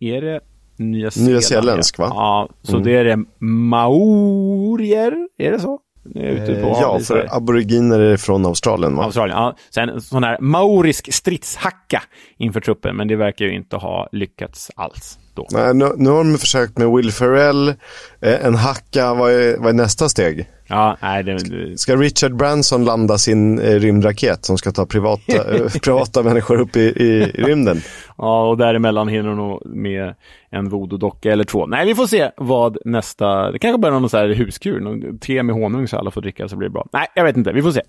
[0.00, 0.40] är det
[0.78, 2.06] Nya Zeeländsk va?
[2.10, 2.84] Ja, så mm.
[2.84, 5.80] det är det maorier, är det så?
[6.14, 9.04] Eh, ja, för aboriginer är från Australien va?
[9.04, 9.56] Australien, ja.
[9.70, 12.02] Sen sån här maorisk stridshacka
[12.36, 15.18] inför truppen, men det verkar ju inte ha lyckats alls.
[15.38, 15.46] Då.
[15.50, 17.68] Nej, nu, nu har de försökt med Will Ferrell,
[18.20, 20.48] eh, en hacka, vad är, vad är nästa steg?
[20.68, 25.70] Ja, nej, det, Ska Richard Branson landa sin eh, rymdraket som ska ta privata, eh,
[25.82, 27.80] privata människor upp i, i rymden?
[28.18, 30.14] Ja, och däremellan hinner nog med
[30.50, 31.66] en voodoo-docka eller två.
[31.66, 33.52] Nej, vi får se vad nästa...
[33.52, 36.48] Det kanske blir någon sån här huskur, någon te med honung så alla får dricka
[36.48, 36.86] så blir det bra.
[36.92, 37.52] Nej, jag vet inte.
[37.52, 37.82] Vi får se.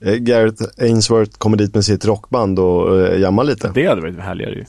[0.00, 3.70] Eh, Gareth Ainsworth kommer dit med sitt rockband och eh, jammar lite.
[3.74, 4.64] Det hade varit härligare ju.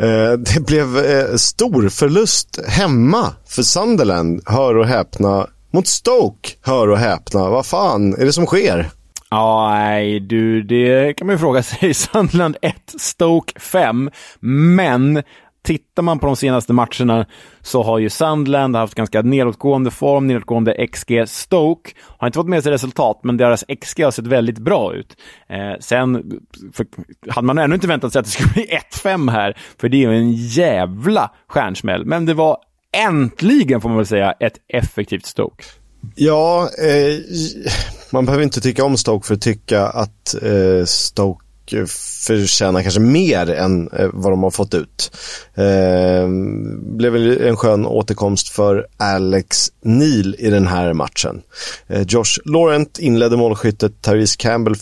[0.00, 6.88] Eh, det blev eh, stor förlust hemma för Sunderland, hör och häpna, mot Stoke, hör
[6.88, 7.50] och häpna.
[7.50, 8.90] Vad fan är det som sker?
[9.30, 11.94] Ja, nej du, det kan man ju fråga sig.
[12.12, 14.10] Sunderland 1, Stoke 5.
[14.40, 15.22] Men
[15.62, 17.26] tittar man på de senaste matcherna
[17.60, 21.28] så har ju Sandland haft ganska nedåtgående form, nedåtgående XG.
[21.28, 25.16] Stoke har inte fått med sig resultat, men deras XG har sett väldigt bra ut.
[25.48, 26.32] Eh, sen
[27.28, 28.66] hade man ännu inte väntat sig att det skulle bli
[29.02, 32.04] 1-5 här, för det är ju en jävla stjärnsmäll.
[32.04, 32.56] Men det var
[32.96, 35.64] äntligen, får man väl säga, ett effektivt Stoke.
[36.14, 37.18] Ja, eh,
[38.12, 41.86] man behöver inte tycka om Stoke för att tycka att eh, Stoke Eh,
[42.26, 45.10] förtjänar kanske mer än eh, vad de har fått ut.
[45.54, 46.28] Eh,
[46.80, 51.42] blev väl en skön återkomst för Alex Neil i den här matchen.
[51.86, 54.76] Eh, Josh Laurent inledde målskyttet, Therese Campbell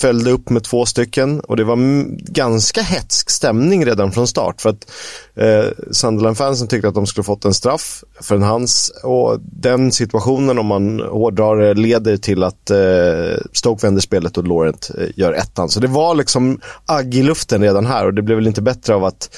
[0.00, 4.70] följde upp med två stycken och det var ganska hetsk stämning redan från start för
[4.70, 4.90] att
[5.34, 10.58] eh, Sunderland-fansen tyckte att de skulle fått en straff för en hands och den situationen
[10.58, 15.68] om man hårdrar eh, leder till att eh, Stoke vänder spelet och Laurent gör ettan.
[15.68, 18.94] Så det var liksom agg i luften redan här och det blev väl inte bättre
[18.94, 19.36] av att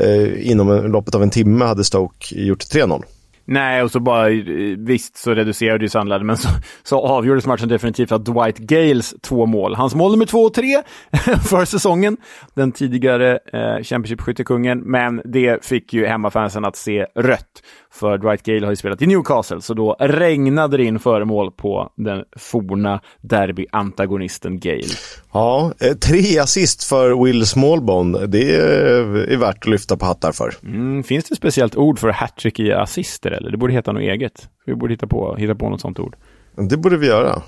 [0.00, 3.02] eh, inom loppet av en timme hade Stoke gjort 3-0.
[3.46, 4.44] Nej, och så bara, eh,
[4.78, 6.48] visst så reducerade ju Sandland, men så,
[6.82, 9.74] så avgjordes matchen definitivt av Dwight Gales två mål.
[9.74, 10.82] Hans mål nummer två och tre
[11.48, 12.16] för säsongen,
[12.54, 17.62] den tidigare eh, Championship-skyttekungen, men det fick ju hemmafansen att se rött.
[17.94, 21.92] För Dwight Gale har ju spelat i Newcastle, så då regnade det in föremål på
[21.96, 24.94] den forna derby-antagonisten Gale.
[25.32, 28.26] Ja, eh, tre assist för Will Smallbone.
[28.26, 30.54] Det är värt att lyfta på hattar för.
[30.62, 33.50] Mm, finns det ett speciellt ord för hattrick i assister eller?
[33.50, 34.48] Det borde heta något eget.
[34.66, 36.16] Vi borde hitta på, hitta på något sånt ord.
[36.56, 37.42] Det borde vi göra.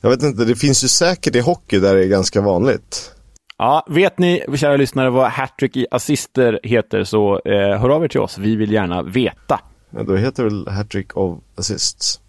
[0.00, 3.10] Jag vet inte, det finns ju säkert i hockey där det är ganska vanligt.
[3.58, 8.08] Ja, vet ni, kära lyssnare, vad hattrick i assister heter så eh, hör av er
[8.08, 8.38] till oss.
[8.38, 9.60] Vi vill gärna veta.
[9.96, 12.20] Ja, då heter det väl hattrick of assists.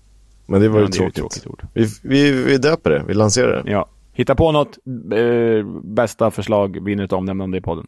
[0.46, 1.16] Men det var ja, ju tråkigt.
[1.16, 1.68] tråkigt ord.
[1.74, 3.72] Vi, vi, vi döper det, vi lanserar det.
[3.72, 3.90] Ja.
[4.14, 4.78] Hitta på något,
[5.14, 7.88] eh, bästa förslag vinner ett omnämnande i podden.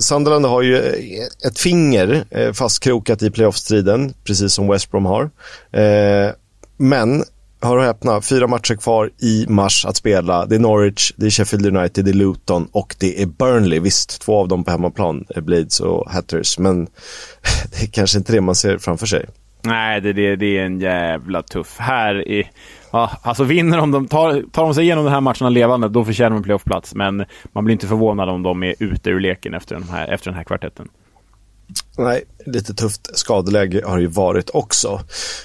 [0.00, 0.76] Sunderland har ju
[1.46, 5.30] ett finger eh, fastkrokat i playoff-striden, precis som West Brom har.
[5.70, 6.30] Eh,
[6.76, 7.22] men,
[7.60, 10.46] hör och häpna, fyra matcher kvar i mars att spela.
[10.46, 13.80] Det är Norwich, det är Sheffield United, det är Luton och det är Burnley.
[13.80, 16.84] Visst, två av dem på hemmaplan, eh, Blades och Hatters, men
[17.70, 19.26] det är kanske inte det man ser framför sig.
[19.62, 21.78] Nej, det, det, det är en jävla tuff.
[21.78, 22.50] Här i...
[22.90, 26.04] Ja, alltså vinner de, de tar, tar de sig igenom de här matcherna levande, då
[26.04, 26.94] förtjänar de en playoffplats.
[26.94, 30.30] Men man blir inte förvånad om de är ute ur leken efter den här, efter
[30.30, 30.88] den här kvartetten.
[31.98, 35.00] Nej, lite tufft skadeläge har det ju varit också.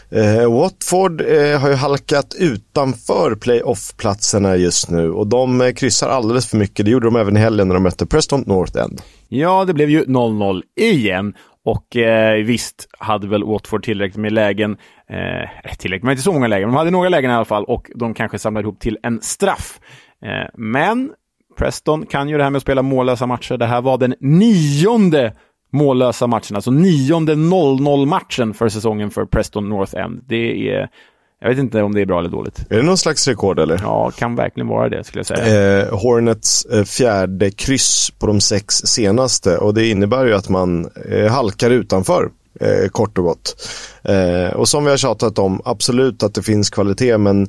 [0.10, 6.50] Eh, Watford eh, har ju halkat utanför playoff-platserna just nu och de eh, kryssar alldeles
[6.50, 6.86] för mycket.
[6.86, 9.02] Det gjorde de även i helgen när de mötte Preston North End.
[9.30, 11.34] Ja, det blev ju 0-0 igen
[11.66, 14.72] och eh, visst hade väl Watford tillräckligt med lägen.
[15.10, 16.70] Eh, tillräckligt, men inte så många lägen.
[16.70, 19.80] De hade några lägen i alla fall och de kanske samlade ihop till en straff.
[20.26, 21.12] Eh, men
[21.58, 23.58] Preston kan ju det här med att spela mållösa matcher.
[23.58, 25.34] Det här var den nionde
[25.74, 30.24] mållösa matchen, alltså nionde 0-0 matchen för säsongen för Preston North End.
[30.28, 30.90] Det är
[31.42, 32.66] jag vet inte om det är bra eller dåligt.
[32.70, 33.80] Är det någon slags rekord eller?
[33.84, 35.82] Ja, kan verkligen vara det skulle jag säga.
[35.82, 40.90] Eh, Hornets eh, fjärde kryss på de sex senaste och det innebär ju att man
[41.10, 42.30] eh, halkar utanför.
[42.60, 43.70] Eh, kort och gott.
[44.04, 47.48] Eh, och som vi har tjatat om, absolut att det finns kvalitet men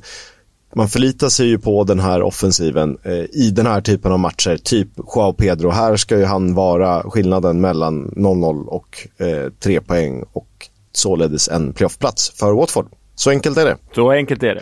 [0.75, 4.57] man förlitar sig ju på den här offensiven eh, i den här typen av matcher.
[4.57, 5.69] Typ Joao Pedro.
[5.69, 10.47] Här ska ju han vara skillnaden mellan 0-0 och eh, 3 poäng och
[10.91, 12.87] således en playoffplats för Watford.
[13.15, 13.77] Så enkelt är det.
[13.95, 14.61] Så enkelt är det.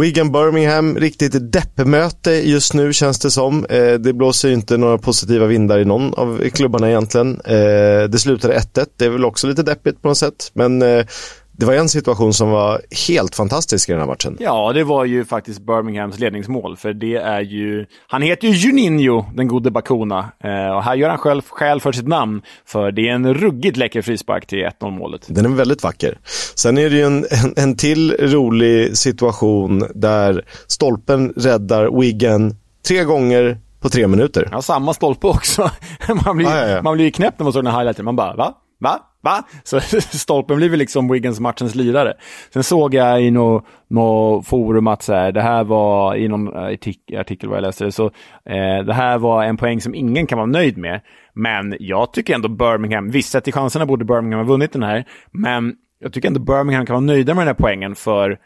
[0.00, 3.64] Wigan Birmingham, riktigt deppmöte just nu känns det som.
[3.64, 7.40] Eh, det blåser ju inte några positiva vindar i någon av klubbarna egentligen.
[7.44, 10.50] Eh, det slutade 1-1, det är väl också lite deppigt på något sätt.
[10.54, 11.06] Men eh,
[11.56, 14.36] det var en situation som var helt fantastisk i den här matchen.
[14.40, 17.86] Ja, det var ju faktiskt Birminghams ledningsmål, för det är ju...
[18.06, 21.92] Han heter ju Juninho, den gode Bakuna, eh, och här gör han själv skäl för
[21.92, 25.26] sitt namn, för det är en ruggigt läcker frispark till 1-0 målet.
[25.28, 26.18] Den är väldigt vacker.
[26.54, 32.56] Sen är det ju en, en, en till rolig situation där stolpen räddar Wigan
[32.88, 34.48] tre gånger på tre minuter.
[34.52, 35.70] Ja, samma stolpe också.
[36.24, 36.82] man blir, ah, ja, ja.
[36.82, 38.04] Man blir knäpp när man såg den här highlighten.
[38.04, 38.54] Man bara, va?
[38.80, 39.00] Va?
[39.24, 39.44] Va?
[39.64, 42.14] Så stolpen blir väl liksom Wiggins matchens lirare.
[42.52, 46.56] Sen såg jag i något no forum att så här, det här var, i någon
[46.56, 48.06] artik artikel vad jag läste, det, så
[48.44, 51.00] eh, det här var en poäng som ingen kan vara nöjd med.
[51.34, 55.04] Men jag tycker ändå Birmingham, visst sett till chanserna borde Birmingham ha vunnit den här,
[55.30, 58.38] men jag tycker ändå Birmingham kan vara nöjda med den här poängen för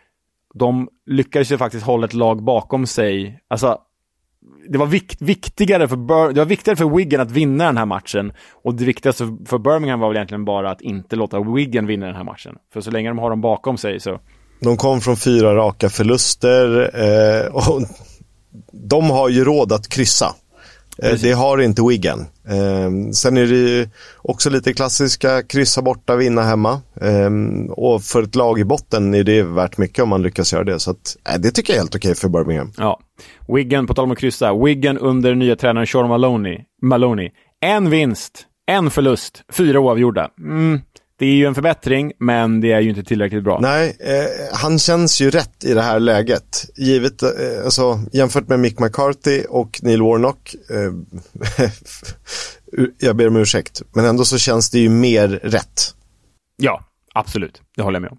[0.54, 3.40] de lyckades ju faktiskt hålla ett lag bakom sig.
[3.48, 3.78] Alltså,
[4.68, 7.86] det var vikt, viktigare, för Bur det var viktigare för Wigan att vinna den här
[7.86, 8.32] matchen.
[8.64, 12.14] Och det viktigaste för Birmingham var väl egentligen bara att inte låta Wigan vinna den
[12.14, 12.54] här matchen.
[12.72, 14.20] För så länge de har dem bakom sig så...
[14.60, 17.82] De kom från fyra raka förluster eh, och
[18.72, 20.34] de har ju råd att kryssa.
[21.02, 22.20] Eh, det har inte Wigan.
[22.48, 26.80] Eh, sen är det ju också lite klassiska kryssa borta, vinna hemma.
[27.00, 27.30] Eh,
[27.70, 30.80] och för ett lag i botten är det värt mycket om man lyckas göra det.
[30.80, 32.72] Så att, eh, det tycker jag är helt okej för Birmingham.
[32.76, 33.00] Ja.
[33.48, 36.58] Wigan, på tal om att kryssa, Wigan under nya tränaren Sean Maloney.
[36.82, 37.30] Maloney.
[37.60, 40.30] En vinst, en förlust, fyra oavgjorda.
[40.38, 40.80] Mm,
[41.18, 43.58] Det är ju en förbättring, men det är ju inte tillräckligt bra.
[43.60, 46.70] Nej, eh, han känns ju rätt i det här läget.
[46.76, 47.30] Givet, eh,
[47.64, 50.54] alltså, jämfört med Mick McCarthy och Neil Warnock.
[50.70, 50.92] Eh,
[52.98, 55.94] jag ber om ursäkt, men ändå så känns det ju mer rätt.
[56.56, 57.62] Ja, absolut.
[57.76, 58.18] Det håller jag med om.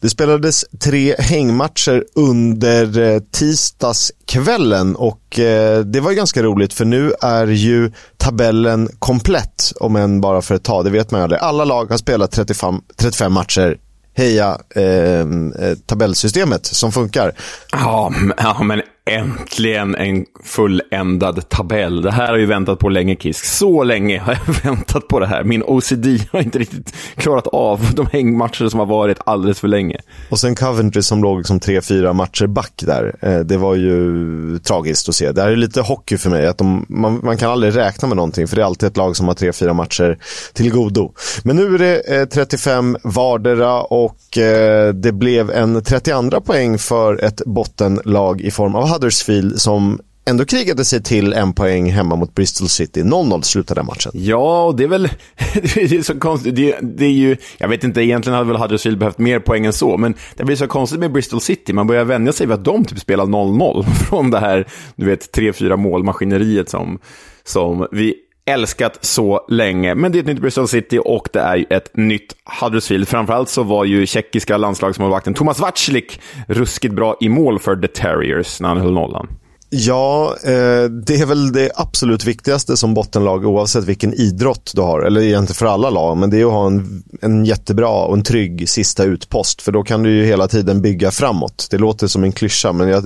[0.00, 6.84] Det spelades tre hängmatcher under eh, tisdagskvällen och eh, det var ju ganska roligt för
[6.84, 11.22] nu är ju tabellen komplett om än bara för ett tag, det vet man ju
[11.22, 11.40] aldrig.
[11.40, 13.78] Alla lag har spelat 35, 35 matcher
[14.18, 17.32] heja eh, eh, tabellsystemet som funkar.
[17.72, 22.02] Ja, ja, men äntligen en fulländad tabell.
[22.02, 23.44] Det här har ju väntat på länge, Kisk.
[23.44, 25.44] Så länge har jag väntat på det här.
[25.44, 29.96] Min OCD har inte riktigt klarat av de hängmatcher som har varit alldeles för länge.
[30.28, 33.14] Och sen Coventry som låg liksom tre, fyra matcher back där.
[33.20, 35.32] Eh, det var ju tragiskt att se.
[35.32, 36.46] Det här är lite hockey för mig.
[36.46, 39.16] Att de, man, man, kan aldrig räkna med någonting, för det är alltid ett lag
[39.16, 40.18] som har tre, fyra matcher
[40.52, 41.12] till godo.
[41.42, 47.24] Men nu är det eh, 35 vardera och eh, det blev en 32 poäng för
[47.24, 52.34] ett bottenlag i form av Huddersfield som ändå krigade sig till en poäng hemma mot
[52.34, 53.02] Bristol City.
[53.02, 54.12] 0-0 slutade den matchen.
[54.14, 55.02] Ja, och det är väl
[55.54, 56.56] det är så konstigt.
[56.56, 59.72] Det, det, är ju, jag vet inte, egentligen hade väl Huddersfield behövt mer poäng än
[59.72, 61.72] så, men det blir så konstigt med Bristol City.
[61.72, 65.36] Man börjar vänja sig vid att de typ spelar 0-0 från det här, du vet,
[65.36, 66.98] 3-4 målmaskineriet som,
[67.44, 68.14] som vi
[68.48, 69.94] älskat så länge.
[69.94, 73.08] Men det är ett nytt Bristol City och det är ett nytt Huddersfield.
[73.08, 78.60] Framförallt så var ju tjeckiska landslagsmålvakten Thomas Vaclik ruskigt bra i mål för The Terriers
[78.60, 79.28] när han höll nollan.
[79.70, 85.00] Ja, eh, det är väl det absolut viktigaste som bottenlag oavsett vilken idrott du har.
[85.00, 88.22] Eller egentligen för alla lag, men det är att ha en, en jättebra och en
[88.22, 89.62] trygg sista utpost.
[89.62, 91.68] För då kan du ju hela tiden bygga framåt.
[91.70, 93.04] Det låter som en klyscha, men jag,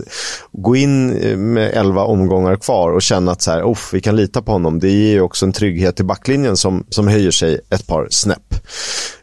[0.52, 4.42] gå in eh, med elva omgångar kvar och känna att så här, vi kan lita
[4.42, 4.78] på honom.
[4.78, 8.54] Det ger ju också en trygghet i backlinjen som, som höjer sig ett par snäpp.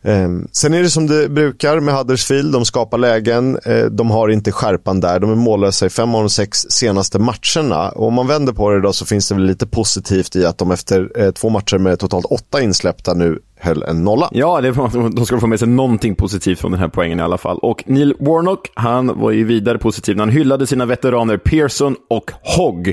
[0.01, 2.53] Eh, sen är det som det brukar med Huddersfield.
[2.53, 3.59] De skapar lägen.
[3.65, 5.19] Eh, de har inte skärpan där.
[5.19, 7.89] De är mållösa i fem av de sex senaste matcherna.
[7.89, 10.57] Och om man vänder på det då så finns det väl lite positivt i att
[10.57, 14.29] de efter eh, två matcher med totalt åtta insläppta nu höll en nolla.
[14.31, 17.21] Ja, det var, de ska få med sig någonting positivt från den här poängen i
[17.21, 17.57] alla fall.
[17.57, 22.31] Och Neil Warnock, han var ju vidare positiv när han hyllade sina veteraner Pearson och
[22.43, 22.87] Hogg.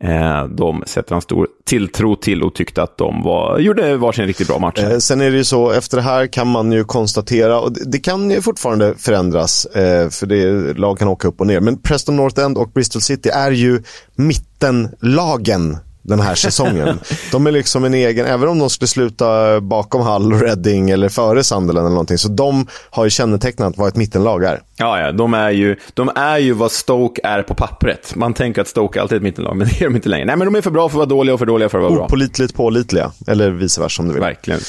[0.00, 4.48] Eh, de sätter han stor tilltro till och tyckte att de var, gjorde varsin riktigt
[4.48, 4.78] bra match.
[4.78, 7.90] Eh, sen är det ju så, efter det här kan man ju konstatera, och det,
[7.90, 11.82] det kan ju fortfarande förändras, eh, för det, lag kan åka upp och ner, men
[11.82, 13.82] Preston North End och Bristol City är ju
[14.16, 15.78] mittenlagen
[16.10, 17.00] den här säsongen.
[17.32, 21.08] de är liksom en egen, även om de skulle sluta bakom Hull och Reading eller
[21.08, 24.60] före Sunderland eller någonting, så de har ju kännetecknat vad ett mittenlag är.
[24.76, 28.12] Ja, ja, de är ju, de är ju vad Stoke är på pappret.
[28.16, 30.24] Man tänker att Stoke alltid är ett mittenlag, men det är de inte längre.
[30.24, 31.84] Nej, men de är för bra för att vara dåliga och för dåliga för att
[31.84, 32.04] vara bra.
[32.04, 34.22] Opolitligt pålitliga, eller vice versa om du vill.
[34.22, 34.60] Verkligen.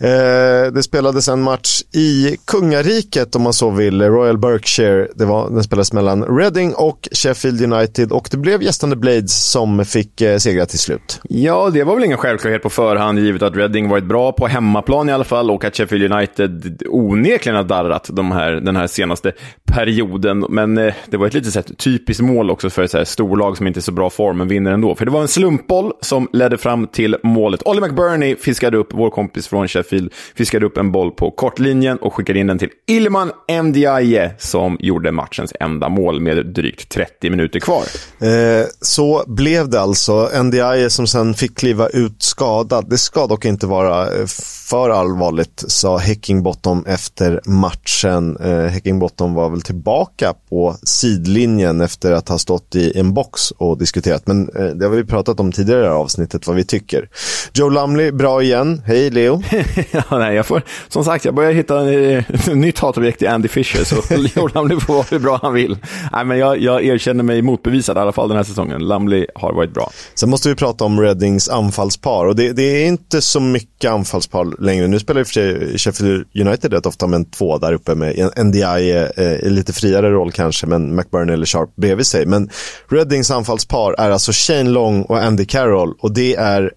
[0.00, 5.08] Eh, det spelades en match i kungariket, om man så vill, Royal Berkshire.
[5.14, 9.84] Det var, den spelades mellan Reading och Sheffield United och det blev gästande Blades som
[9.84, 10.87] fick eh, segra till slut.
[11.22, 15.08] Ja, det var väl ingen självklarhet på förhand, givet att Reading varit bra på hemmaplan
[15.08, 19.32] i alla fall och att Sheffield United onekligen har darrat de här, den här senaste
[19.72, 20.46] perioden.
[20.48, 23.04] Men eh, det var ett lite så här, typiskt mål också för ett så här,
[23.04, 24.94] storlag som inte är så bra form, men vinner ändå.
[24.94, 27.62] För det var en slumpboll som ledde fram till målet.
[27.64, 32.14] Olly McBurney fiskade upp, vår kompis från Sheffield, fiskade upp en boll på kortlinjen och
[32.14, 33.30] skickade in den till Ilman
[33.62, 37.82] Ndiaye som gjorde matchens enda mål med drygt 30 minuter kvar.
[38.20, 40.30] Eh, så blev det alltså.
[40.42, 42.86] Ndiaye som sen fick kliva ut skadad.
[42.88, 44.26] Det ska dock inte vara eh,
[44.68, 48.36] för allvarligt, sa Heckingbottom efter matchen.
[48.36, 53.78] Eh, Heckingbottom var väl tillbaka på sidlinjen efter att ha stått i en box och
[53.78, 54.26] diskuterat.
[54.26, 57.08] Men eh, det har vi pratat om tidigare i avsnittet, vad vi tycker.
[57.54, 58.82] Joe Lumley, bra igen.
[58.86, 59.42] Hej Leo.
[59.90, 63.84] ja, nej, jag får, som sagt, jag börjar hitta ett nytt hatobjekt i Andy Fisher,
[63.84, 63.96] så
[64.40, 65.78] Joe Lumley får vara hur bra han vill.
[66.12, 68.88] Nej, men jag, jag erkänner mig motbevisad i alla fall den här säsongen.
[68.88, 69.90] Lumley har varit bra.
[70.14, 74.62] Sen måste vi prata om Reddings anfallspar och det, det är inte så mycket anfallspar
[74.62, 74.86] längre.
[74.86, 77.94] Nu spelar i och för sig Sheffield United rätt ofta med en två där uppe
[77.94, 82.26] med NDI eh, eh, lite friare roll kanske, men McBurney eller Sharp bredvid sig.
[82.26, 82.50] Men
[82.88, 86.72] Reddings anfallspar är alltså Shane Long och Andy Carroll och det är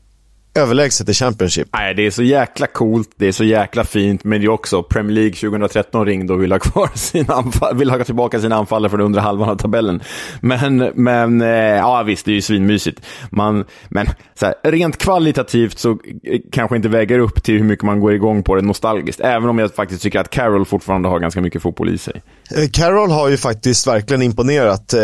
[0.55, 1.67] överlägset i Championship.
[1.73, 4.83] Nej, det är så jäkla coolt, det är så jäkla fint, men det är också
[4.83, 8.89] Premier League 2013 ringde och ville ha kvar sina anfall, vill ha tillbaka sina anfallare
[8.89, 10.01] från undre halvan av tabellen.
[10.41, 13.05] Men, men eh, ja visst, det är ju svinmysigt.
[13.29, 15.91] Man, men så här, rent kvalitativt så
[16.23, 19.49] eh, kanske inte väger upp till hur mycket man går igång på det nostalgiskt, även
[19.49, 22.21] om jag faktiskt tycker att Carroll fortfarande har ganska mycket fotboll i sig.
[22.55, 25.01] Eh, Carroll har ju faktiskt verkligen imponerat eh,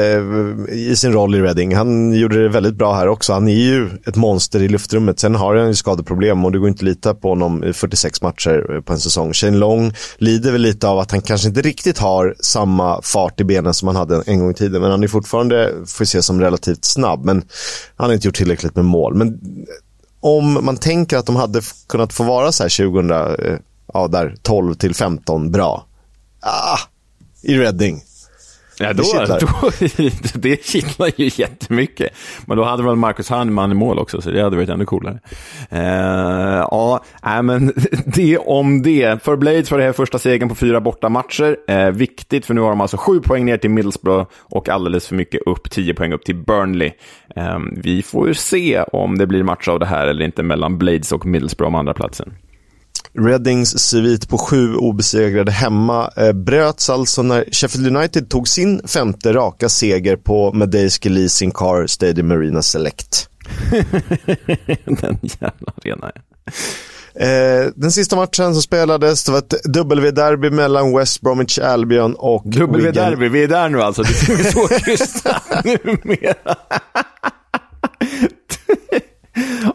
[0.69, 1.75] i sin roll i Reading.
[1.75, 3.33] Han gjorde det väldigt bra här också.
[3.33, 5.19] Han är ju ett monster i luftrummet.
[5.19, 8.21] Sen har han ju skadeproblem och det går inte att lita på honom i 46
[8.21, 9.33] matcher eh, på en säsong.
[9.33, 13.43] Shane Long lider väl lite av att han kanske inte riktigt har samma fart i
[13.43, 14.81] benen som han hade en gång i tiden.
[14.81, 17.25] Men han är fortfarande, får ses som relativt snabb.
[17.25, 17.43] Men
[17.95, 19.15] han har inte gjort tillräckligt med mål.
[19.15, 19.33] Men eh,
[20.19, 23.59] om man tänker att de hade kunnat få vara så här 2000, eh,
[23.93, 25.85] ja där 12 till 15 bra.
[26.41, 26.79] Ah,
[27.47, 28.01] i Reading.
[28.79, 29.69] Ja, då, det, då,
[30.39, 32.09] det kittlar ju jättemycket.
[32.45, 35.19] Men då hade väl Marcus Hahnemann i mål också, så det hade varit ännu coolare.
[35.73, 35.79] Uh,
[36.71, 37.73] ja, äh, men
[38.05, 39.23] det om det.
[39.23, 41.57] För Blades var det här första segern på fyra bortamatcher.
[41.71, 45.15] Uh, viktigt, för nu har de alltså sju poäng ner till Middlesbrough och alldeles för
[45.15, 46.91] mycket upp, tio poäng upp till Burnley.
[47.37, 51.11] Uh, vi får se om det blir match av det här eller inte mellan Blades
[51.11, 52.33] och Middlesbrough om andra platsen.
[53.19, 59.33] Readings svit på sju obesegrade hemma eh, bröts alltså när Sheffield United tog sin femte
[59.33, 63.29] raka seger på Madejski Leasing Car Stadium Marina Select.
[64.85, 66.11] Den jävla arenan.
[67.19, 72.43] Eh, den sista matchen som spelades, det var ett W-derby mellan West Bromwich Albion och
[72.45, 74.03] W-derby, vi är där nu alltså.
[74.03, 76.55] Det är så tysta numera.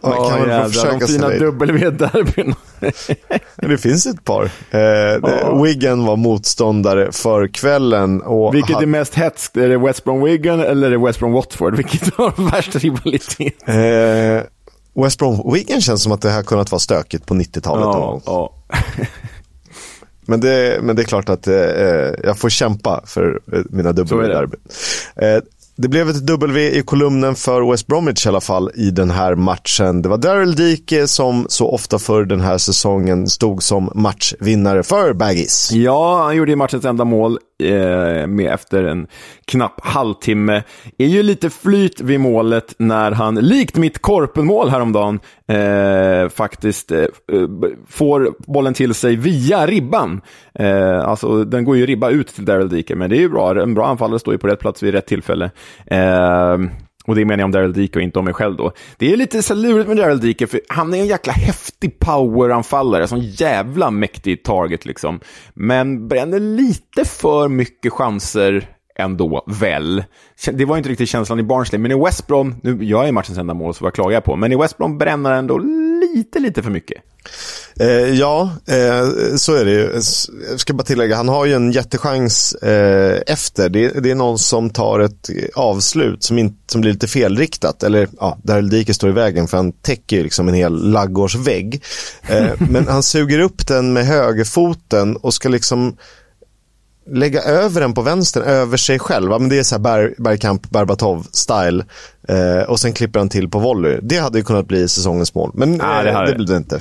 [0.02, 2.54] Oh, kan man jävlar, försöka de fina W-derbyn.
[3.56, 4.44] det finns ett par.
[4.70, 4.80] Eh,
[5.22, 5.62] oh.
[5.62, 8.22] Wigan var motståndare för kvällen.
[8.22, 9.56] Och Vilket är mest hetskt?
[9.56, 11.76] Är det West Brom Wigan eller är det West Brom Watford?
[11.76, 13.68] Vilket har värsta rivalitet?
[13.68, 17.84] Eh, West Brom Wigan känns som att det här kunnat vara stökigt på 90-talet.
[17.84, 18.54] Ja, ja.
[20.26, 21.54] men, det, men det är klart att eh,
[22.24, 24.60] jag får kämpa för eh, mina W-derbyn.
[25.76, 29.34] Det blev ett W i kolumnen för West Bromwich i alla fall i den här
[29.34, 30.02] matchen.
[30.02, 35.12] Det var Daryl Dike som så ofta för den här säsongen stod som matchvinnare för
[35.12, 35.72] Baggies.
[35.72, 39.06] Ja, han gjorde ju matchens enda mål eh, med efter en
[39.44, 40.62] knapp halvtimme.
[40.98, 46.98] är ju lite flyt vid målet när han, likt mitt korpenmål häromdagen, eh, faktiskt eh,
[46.98, 47.08] eh
[47.88, 50.20] får bollen till sig via ribban.
[50.54, 53.62] Eh, alltså, den går ju ribba ut till Daryl Dike, men det är ju bra.
[53.62, 55.50] En bra anfallare står ju på rätt plats vid rätt tillfälle.
[55.86, 56.58] Eh,
[57.04, 58.72] och det menar jag om Daryl Dike och inte om mig själv då.
[58.96, 63.08] Det är lite så lurigt med Daryl Dike, för han är en jäkla häftig poweranfallare,
[63.08, 65.20] sån jävla mäktig target liksom.
[65.54, 70.04] Men bränner lite för mycket chanser ändå, väl.
[70.52, 73.38] Det var inte riktigt känslan i Barnsley, men i West Brom, nu jag är matchens
[73.38, 76.38] enda mål så vad klagar jag på, men i West Brom bränner han ändå lite,
[76.38, 77.02] lite för mycket.
[77.80, 80.00] Eh, ja, eh, så är det ju.
[80.50, 83.68] Jag ska bara tillägga, han har ju en jättechans eh, efter.
[83.68, 87.82] Det, det, är någon som tar ett avslut som, in, som blir lite felriktat.
[87.82, 91.82] Eller ja, där Dike står i vägen för han täcker ju liksom en hel laggårdsvägg.
[92.28, 95.96] Eh, men han suger upp den med högerfoten och ska liksom
[97.10, 99.30] lägga över den på vänster över sig själv.
[99.30, 101.84] Men det är så här Ber Bergkamp, Berbatov-style.
[102.28, 103.98] Eh, och sen klipper han till på volley.
[104.02, 106.80] Det hade ju kunnat bli säsongens mål, men Nej, det, eh, det blir det inte.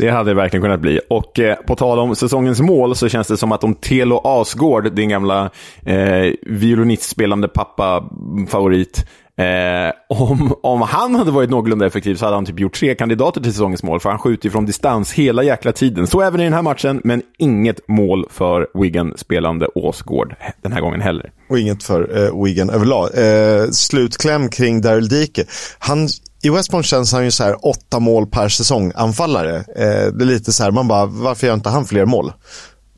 [0.00, 1.00] Det hade det verkligen kunnat bli.
[1.10, 4.92] Och eh, på tal om säsongens mål så känns det som att om Telo Asgård,
[4.92, 5.50] din gamla
[5.86, 9.08] eh, violinistspelande pappa-favorit, mm,
[9.40, 13.40] Eh, om, om han hade varit någorlunda effektiv så hade han typ gjort tre kandidater
[13.40, 16.06] till säsongens mål, för han skjuter ju från distans hela jäkla tiden.
[16.06, 21.00] Så även i den här matchen, men inget mål för Wigan-spelande Åsgård den här gången
[21.00, 21.32] heller.
[21.48, 23.08] Och inget för eh, Wigan överlag.
[23.14, 25.44] Eh, slutkläm kring Daryl Dike.
[25.78, 26.08] Han
[26.42, 29.56] i West Brom känns han ju så här åtta mål per säsong anfallare.
[29.56, 32.32] Eh, det är lite så här, man bara, varför gör inte han fler mål?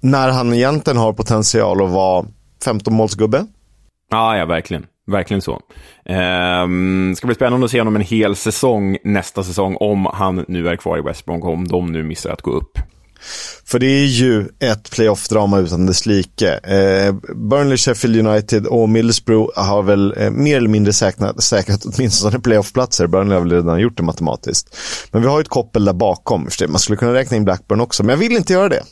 [0.01, 2.27] När han egentligen har potential att vara
[2.65, 3.47] 15 målsgubbe.
[4.11, 4.87] Ja, ja, verkligen.
[5.07, 5.61] Verkligen så.
[6.05, 10.69] Ehm, ska bli spännande att se honom en hel säsong nästa säsong om han nu
[10.69, 12.79] är kvar i West Brom, om de nu missar att gå upp.
[13.65, 16.55] För det är ju ett playoff-drama utan dess like.
[16.55, 22.41] Eh, Burnley, Sheffield United och Middlesbrough har väl eh, mer eller mindre säkrat, säkrat åtminstone
[22.41, 23.07] playoff-platser.
[23.07, 24.77] Burnley har väl redan gjort det matematiskt.
[25.11, 26.49] Men vi har ju ett koppel där bakom.
[26.69, 28.83] Man skulle kunna räkna in Blackburn också, men jag vill inte göra det.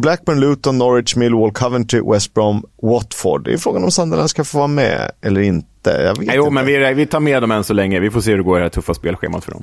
[0.00, 3.44] Blackburn, Luton, Norwich, Millwall, Coventry, West Brom, Watford.
[3.44, 5.90] Det är frågan om Sunderland ska få vara med eller inte.
[5.90, 6.54] Jag vet jo, inte.
[6.54, 8.00] men vi, vi tar med dem än så länge.
[8.00, 9.62] Vi får se hur det går i det här tuffa spelschemat för dem.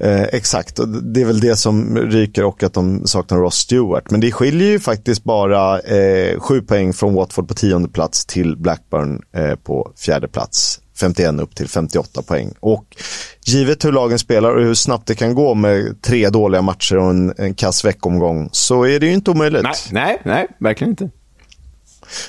[0.00, 4.10] Eh, exakt, och det är väl det som ryker och att de saknar Ross Stewart.
[4.10, 8.56] Men det skiljer ju faktiskt bara eh, sju poäng från Watford på tionde plats till
[8.56, 10.80] Blackburn eh, på fjärde plats.
[11.00, 12.52] 51 upp till 58 poäng.
[12.60, 12.96] Och
[13.44, 17.10] givet hur lagen spelar och hur snabbt det kan gå med tre dåliga matcher och
[17.10, 19.62] en, en kass veckomgång så är det ju inte omöjligt.
[19.62, 21.10] Nej, nej, nej verkligen inte.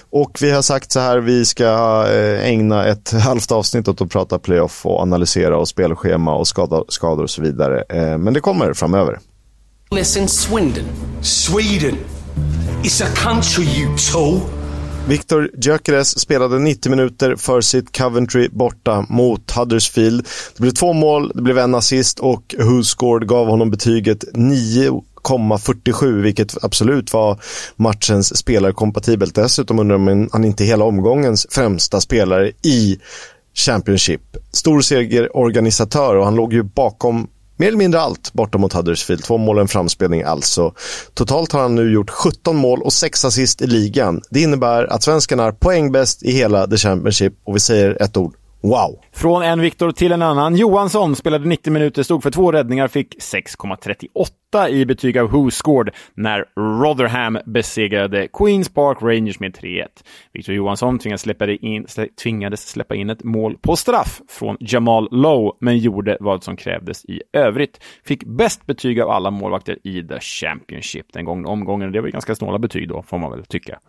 [0.10, 1.66] Och vi har sagt så här, vi ska
[2.12, 6.86] eh, ägna ett halvt avsnitt åt att prata playoff och analysera och spelschema och skador,
[6.88, 7.84] skador och så vidare.
[7.90, 9.20] Eh, men det kommer framöver.
[9.96, 10.86] Listen, Swindon.
[11.22, 11.98] Sweden.
[12.84, 14.61] It's a country, you tool.
[15.08, 20.28] Victor Gyökeres spelade 90 minuter för sitt Coventry borta mot Huddersfield.
[20.58, 25.02] Det blev två mål, det blev en assist och Husgård gav honom betyget 9
[25.60, 27.40] 47, vilket absolut var
[27.76, 29.36] matchens spelarkompatibelt.
[29.36, 33.00] Dessutom undrar man om han inte hela omgångens främsta spelare i
[33.54, 34.22] Championship.
[34.52, 37.28] Stor segerorganisatör och han låg ju bakom
[37.58, 39.24] mer eller mindre allt borta mot Huddersfield.
[39.24, 40.74] Två mål och en framspelning alltså.
[41.14, 44.22] Totalt har han nu gjort 17 mål och 6 assist i ligan.
[44.30, 48.36] Det innebär att svensken är poängbäst i hela The Championship och vi säger ett ord.
[48.64, 49.00] Wow!
[49.12, 50.56] Från en Viktor till en annan.
[50.56, 55.94] Johansson spelade 90 minuter, stod för två räddningar, fick 6,38 i betyg av Who scored
[56.14, 59.86] när Rotherham besegrade Queens Park Rangers med 3-1.
[60.34, 61.86] Viktor Johansson tvingades släppa, in,
[62.24, 67.06] tvingades släppa in ett mål på straff från Jamal Lowe, men gjorde vad som krävdes
[67.06, 67.84] i övrigt.
[68.04, 71.92] Fick bäst betyg av alla målvakter i The Championship den gångna omgången.
[71.92, 73.80] Det var ganska snåla betyg då, får man väl tycka.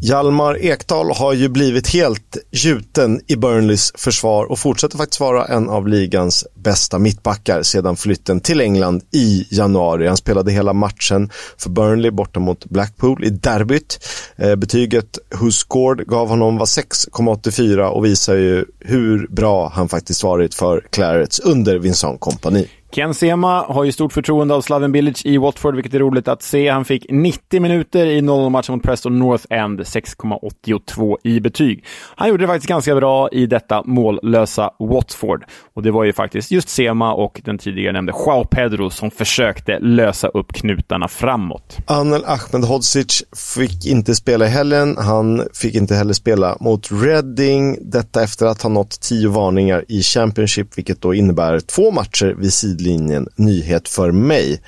[0.00, 5.68] Hjalmar Ekdal har ju blivit helt gjuten i Burnleys försvar och fortsätter faktiskt vara en
[5.68, 10.06] av ligans bästa mittbackar sedan flytten till England i januari.
[10.06, 14.04] Han spelade hela matchen för Burnley borta mot Blackpool i derbyt.
[14.36, 20.22] Eh, betyget Who scored gav honom var 6,84 och visar ju hur bra han faktiskt
[20.22, 22.68] varit för Clarets under Vincent Kompani.
[22.90, 26.42] Ken Sema har ju stort förtroende av Slaven Village i Watford, vilket är roligt att
[26.42, 26.68] se.
[26.68, 31.84] Han fick 90 minuter i 0-0-matchen mot Preston North End, 6,82 i betyg.
[32.16, 35.44] Han gjorde det faktiskt ganska bra i detta mållösa Watford.
[35.74, 39.78] Och det var ju faktiskt just Sema och den tidigare nämnde Joao Pedro som försökte
[39.78, 41.76] lösa upp knutarna framåt.
[41.86, 43.24] Anel Ahmedhodzic
[43.54, 44.96] fick inte spela i helgen.
[44.98, 47.90] Han fick inte heller spela mot Reading.
[47.90, 52.52] Detta efter att ha nått tio varningar i Championship, vilket då innebär två matcher vid
[52.52, 54.60] sidan sidlinjen nyhet för mig.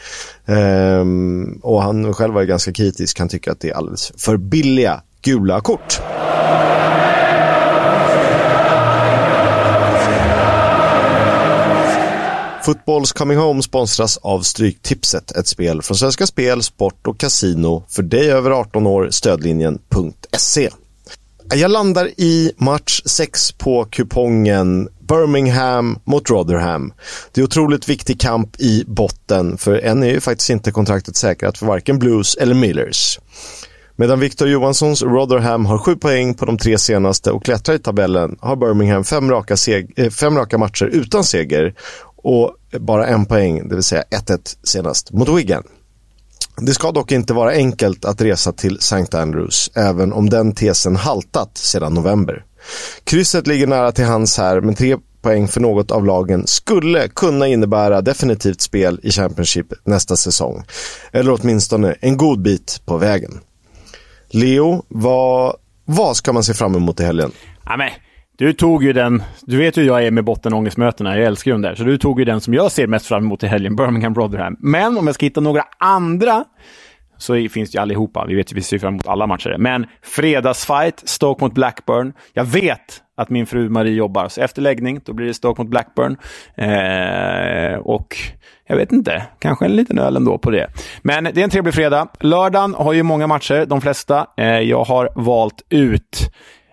[0.47, 5.03] Ehm, och han själv var ganska kritisk, han tycker att det är alldeles för billiga
[5.23, 6.01] gula kort.
[12.65, 18.03] Fotbolls Coming Home sponsras av Stryktipset, ett spel från Svenska Spel, Sport och Casino för
[18.03, 20.71] dig över 18 år, stödlinjen.se.
[21.55, 26.93] Jag landar i match 6 på kupongen Birmingham mot Rotherham.
[27.33, 31.59] Det är otroligt viktig kamp i botten för än är ju faktiskt inte kontraktet säkrat
[31.59, 33.19] för varken Blues eller Millers.
[33.97, 38.37] Medan Victor Johanssons Rotherham har sju poäng på de tre senaste och klättrar i tabellen
[38.41, 39.57] har Birmingham fem raka,
[39.97, 41.75] eh, fem raka matcher utan seger
[42.17, 45.63] och bara en poäng, det vill säga 1-1 senast mot Wigan.
[46.63, 49.17] Det ska dock inte vara enkelt att resa till St.
[49.17, 52.45] Andrews, även om den tesen haltat sedan november.
[53.05, 57.47] Krysset ligger nära till hands här, men tre poäng för något av lagen skulle kunna
[57.47, 60.65] innebära definitivt spel i Championship nästa säsong.
[61.13, 63.41] Eller åtminstone en god bit på vägen.
[64.29, 67.33] Leo, vad, vad ska man se fram emot i helgen?
[67.65, 67.77] Ja,
[68.41, 71.53] du tog ju den, du vet ju hur jag är med bottenångestmötena, jag älskar ju
[71.53, 73.77] dem där, så du tog ju den som jag ser mest fram emot i helgen,
[73.77, 74.57] Birmingham Rotherham.
[74.59, 76.45] Men om jag ska hitta några andra
[77.17, 78.25] så finns det ju allihopa.
[78.29, 79.57] Vi vet ju vi ser fram emot alla matcher.
[79.59, 82.13] Men fredagsfight, Stoke mot Blackburn.
[82.33, 85.71] Jag vet att min fru Marie jobbar, så efter läggning då blir det Stoke mot
[85.71, 86.17] Blackburn.
[86.55, 88.17] Eh, och
[88.67, 90.67] jag vet inte, kanske en liten öl ändå på det.
[91.03, 92.09] Men det är en trevlig fredag.
[92.21, 94.27] Lördagen har ju många matcher, de flesta.
[94.37, 96.33] Eh, jag har valt ut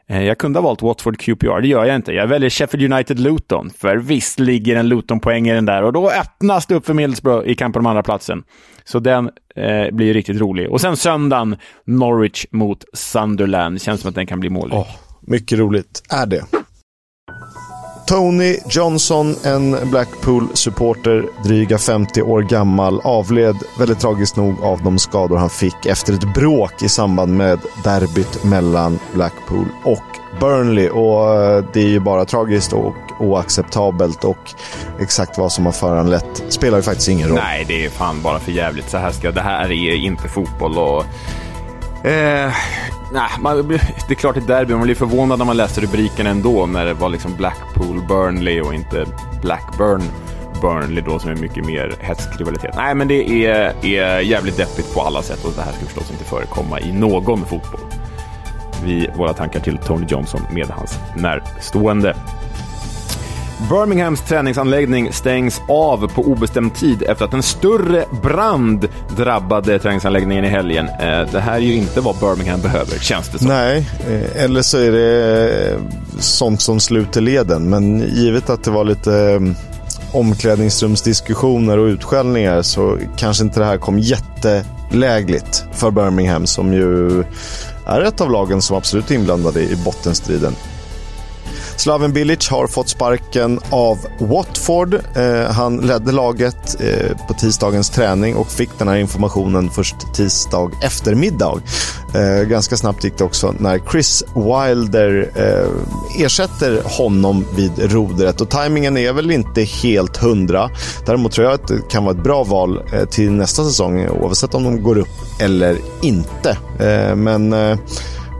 [0.10, 2.12] Eh, jag kunde ha valt Watford QPR, det gör jag inte.
[2.12, 6.66] Jag väljer Sheffield United-Luton, för visst ligger en Luton-poäng i den där och då öppnas
[6.66, 8.44] det upp för Middlesbrough i kampen om andra platsen.
[8.84, 10.72] Så den eh, blir riktigt rolig.
[10.72, 11.56] Och sen söndagen,
[11.86, 13.76] Norwich mot Sunderland.
[13.76, 14.76] Det känns som att den kan bli målig.
[14.76, 14.88] Oh,
[15.22, 16.44] mycket roligt är det.
[18.08, 25.38] Tony Johnson, en Blackpool-supporter, dryga 50 år gammal, avled väldigt tragiskt nog av de skador
[25.38, 30.04] han fick efter ett bråk i samband med derbyt mellan Blackpool och
[30.40, 30.90] Burnley.
[30.90, 34.54] Och eh, det är ju bara tragiskt och oacceptabelt och
[35.00, 37.40] exakt vad som har föranlett spelar ju faktiskt ingen roll.
[37.44, 38.90] Nej, det är fan bara för jävligt.
[38.90, 41.06] Så här ska, det här är inte fotboll och
[42.04, 42.54] Eh,
[43.14, 46.28] nej, man, det är klart det är derby, man blir förvånad när man läser rubriken
[46.28, 49.06] ändå när det var liksom Blackpool Burnley och inte
[49.42, 50.02] Blackburn
[50.62, 52.74] Burnley då som är mycket mer hätsk rivalitet.
[52.76, 56.12] Nej, men det är, är jävligt deppigt på alla sätt och det här ska förstås
[56.12, 57.80] inte förekomma i någon fotboll.
[58.84, 62.16] Vi, våra tankar till Tony Johnson med hans närstående.
[63.70, 68.88] Birminghams träningsanläggning stängs av på obestämd tid efter att en större brand
[69.18, 70.86] drabbade träningsanläggningen i helgen.
[70.86, 73.48] Eh, det här är ju inte vad Birmingham behöver, känns det som.
[73.48, 75.78] Nej, eh, eller så är det eh,
[76.20, 77.70] sånt som sluter leden.
[77.70, 79.42] Men givet att det var lite
[80.12, 87.24] omklädningsrumsdiskussioner och utskällningar så kanske inte det här kom jättelägligt för Birmingham som ju
[87.86, 90.56] är ett av lagen som absolut är inblandade i bottenstriden.
[91.78, 94.94] Slaven Bilic har fått sparken av Watford.
[94.94, 100.72] Eh, han ledde laget eh, på tisdagens träning och fick den här informationen först tisdag
[100.84, 101.62] eftermiddag.
[102.16, 108.42] Eh, ganska snabbt gick det också när Chris Wilder eh, ersätter honom vid rodret.
[108.42, 110.70] Och tajmingen är väl inte helt hundra.
[111.06, 114.54] Däremot tror jag att det kan vara ett bra val eh, till nästa säsong oavsett
[114.54, 115.08] om de går upp
[115.40, 116.58] eller inte.
[116.80, 117.78] Eh, men eh,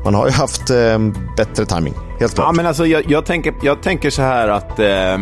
[0.08, 0.72] man har ju haft
[1.38, 1.94] bättre timing.
[2.20, 2.48] Helt klart.
[2.48, 5.18] Ja, men alltså, jag, jag, tänker, jag tänker så här att eh,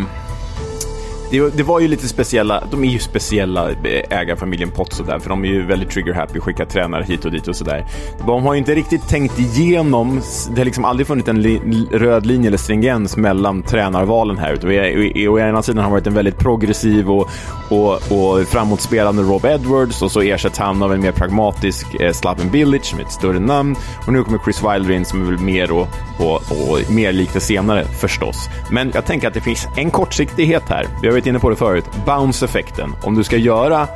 [1.31, 3.75] det, det, var ju lite speciella, de är ju speciella eh,
[4.09, 7.47] ägarfamiljen ägarfamiljen och där, för de är ju väldigt trigger-happy, skickar tränare hit och dit
[7.47, 7.85] och sådär.
[8.25, 11.59] De har ju inte riktigt tänkt igenom, det har liksom aldrig funnits en li,
[11.91, 14.53] röd linje eller stringens mellan tränarvalen här.
[14.53, 17.29] Och, å ena sidan har varit en väldigt progressiv och,
[17.69, 22.49] och, och framåtspelande Rob Edwards och så ersätts han av en mer pragmatisk eh, Slaven
[22.49, 23.75] Bilic med ett större namn.
[24.07, 25.87] Och nu kommer Chris Wilder in som är väl mer och,
[26.19, 28.49] och, och mer likt det senare förstås.
[28.71, 30.85] Men jag tänker att det finns en kortsiktighet här.
[31.15, 31.85] Har varit inne på det förut.
[32.05, 32.95] Bounce-effekten.
[33.03, 33.87] Om du ska göra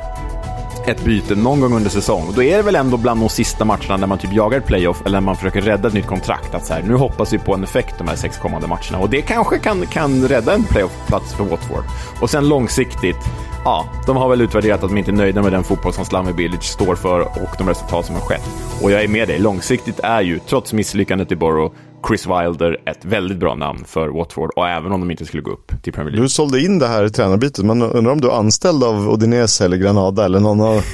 [0.86, 3.96] ett byte någon gång under säsong, då är det väl ändå bland de sista matcherna
[3.96, 6.54] när man typ jagar ett playoff eller när man försöker rädda ett nytt kontrakt.
[6.54, 9.10] Att så här, nu hoppas vi på en effekt de här sex kommande matcherna och
[9.10, 11.84] det kanske kan, kan rädda en playoff-plats för Watford.
[12.20, 13.28] Och sen långsiktigt,
[13.64, 16.32] ja, de har väl utvärderat att de inte är nöjda med den fotboll som Slammy
[16.32, 18.48] Bilic står för och de resultat som har skett.
[18.82, 21.72] Och jag är med dig, långsiktigt är ju, trots misslyckandet i Borough,
[22.08, 25.50] Chris Wilder ett väldigt bra namn för Watford och även om de inte skulle gå
[25.50, 26.24] upp till Premier League.
[26.24, 29.76] Du sålde in det här tränarbytet, men undrar om du är anställd av Odinese eller
[29.76, 30.84] Granada eller någon av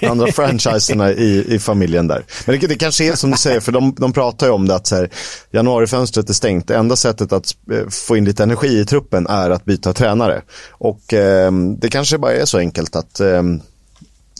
[0.00, 2.24] de andra franchiserna i, i familjen där.
[2.46, 4.74] Men det, det kanske är som du säger, för de, de pratar ju om det
[4.74, 5.10] att så här,
[5.50, 6.68] januarifönstret är stängt.
[6.68, 10.42] Det enda sättet att eh, få in lite energi i truppen är att byta tränare.
[10.70, 13.42] Och eh, det kanske bara är så enkelt att eh,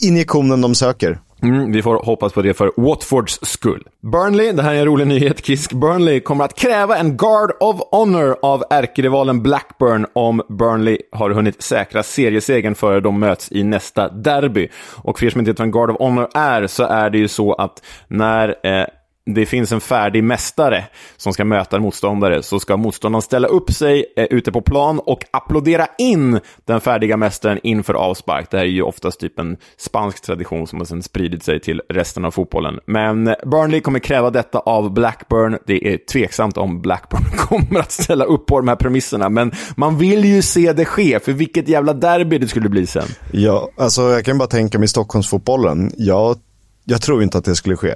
[0.03, 3.89] injektionen de söker Mm, vi får hoppas på det för Watfords skull.
[4.01, 5.73] Burnley, det här är en rolig nyhet, Kisk.
[5.73, 11.63] Burnley kommer att kräva en Guard of Honor av ärkerivalen Blackburn om Burnley har hunnit
[11.63, 14.69] säkra seriesegern före de möts i nästa derby.
[15.03, 17.19] Och för er som inte vet vad en Guard of Honor är, så är det
[17.19, 18.87] ju så att när eh,
[19.35, 20.85] det finns en färdig mästare
[21.17, 24.99] som ska möta en motståndare, så ska motståndaren ställa upp sig eh, ute på plan
[24.99, 28.51] och applådera in den färdiga mästaren inför avspark.
[28.51, 31.83] Det här är ju oftast typ en spansk tradition som har sedan spridit sig till
[31.89, 32.79] resten av fotbollen.
[32.87, 35.59] Men Burnley kommer kräva detta av Blackburn.
[35.67, 39.99] Det är tveksamt om Blackburn kommer att ställa upp på de här premisserna, men man
[39.99, 43.09] vill ju se det ske, för vilket jävla derby det skulle bli sen.
[43.33, 45.93] Ja, alltså jag kan bara tänka mig Stockholmsfotbollen.
[45.97, 46.37] Jag,
[46.85, 47.95] jag tror inte att det skulle ske.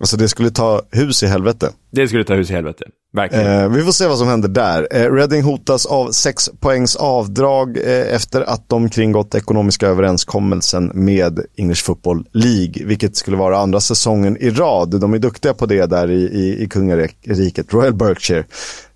[0.00, 1.72] Alltså det skulle ta hus i helvete.
[1.90, 3.46] Det skulle ta hus i helvete, verkligen.
[3.46, 4.88] Eh, vi får se vad som händer där.
[4.90, 11.40] Eh, Reading hotas av sex poängs avdrag eh, efter att de kringgått ekonomiska överenskommelsen med
[11.56, 15.00] English Football League, vilket skulle vara andra säsongen i rad.
[15.00, 18.44] De är duktiga på det där i, i, i kungariket, Royal Berkshire.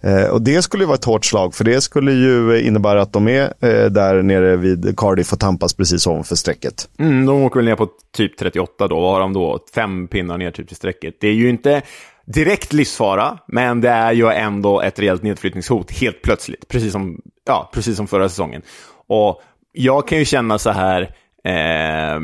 [0.05, 3.29] Eh, och det skulle vara ett hårt slag, för det skulle ju innebära att de
[3.29, 6.89] är eh, där nere vid Cardiff och tampas precis ovanför strecket.
[6.99, 9.59] Mm, de åker väl ner på typ 38 då, vad har de då?
[9.75, 11.15] Fem pinnar ner typ till strecket.
[11.21, 11.83] Det är ju inte
[12.27, 17.71] direkt livsfara, men det är ju ändå ett rejält nedflyttningshot helt plötsligt, precis som, ja,
[17.75, 18.63] precis som förra säsongen.
[19.07, 19.43] Och
[19.73, 21.03] jag kan ju känna så här,
[21.45, 22.21] eh,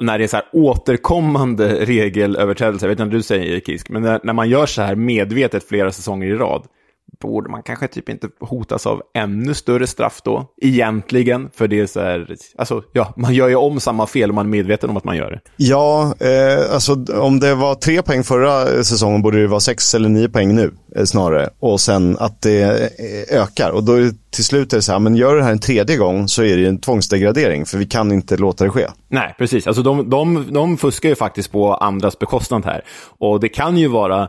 [0.00, 4.02] när det är så här återkommande regelöverträdelser, jag vet inte om du säger Kisk, men
[4.02, 6.66] när, när man gör så här medvetet flera säsonger i rad,
[7.20, 11.86] borde man kanske typ inte hotas av ännu större straff då, egentligen, för det är
[11.86, 14.96] så här, alltså ja, man gör ju om samma fel om man är medveten om
[14.96, 15.40] att man gör det.
[15.56, 20.08] Ja, eh, alltså om det var tre poäng förra säsongen borde det vara sex eller
[20.08, 21.48] nio poäng nu eh, snarare.
[21.60, 23.92] Och sen att det eh, ökar och då
[24.30, 26.56] till slut är det så här, men gör det här en tredje gång så är
[26.56, 28.86] det en tvångsdegradering, för vi kan inte låta det ske.
[29.08, 29.66] Nej, precis.
[29.66, 32.84] Alltså de, de, de fuskar ju faktiskt på andras bekostnad här.
[33.18, 34.28] Och det kan ju vara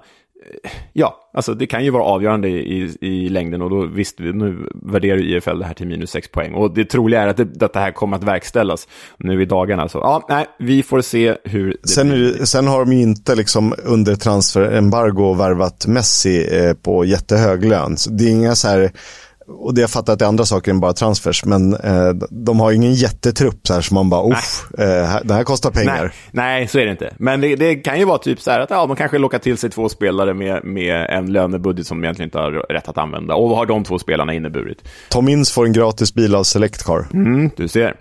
[0.93, 5.17] ja, alltså det kan ju vara avgörande i, i längden och då visst, nu värderar
[5.17, 7.79] IFL det här till minus 6 poäng och det troliga är att det, att det
[7.79, 8.87] här kommer att verkställas
[9.17, 9.89] nu i dagarna.
[9.89, 12.45] Så ja, nej, vi får se hur det sen, blir.
[12.45, 17.97] Sen har de ju inte liksom under transferembargo värvat Messi eh, på jättehög lön.
[17.97, 18.91] Så det är inga så här
[19.47, 22.59] och det jag fattar att det är andra saker än bara transfers, men eh, de
[22.59, 26.03] har ingen jättetrupp så här som man bara, uff, eh, det här kostar pengar.
[26.03, 27.13] Nej, nej så är det inte.
[27.17, 29.57] Men det, det, kan ju vara typ så här att ja, de kanske lockar till
[29.57, 33.35] sig två spelare med, med en lönebudget som de egentligen inte har rätt att använda.
[33.35, 34.77] Och vad har de två spelarna inneburit?
[35.09, 37.07] Tom Inns får en gratis bil av Select Car.
[37.13, 37.95] Mm, du ser.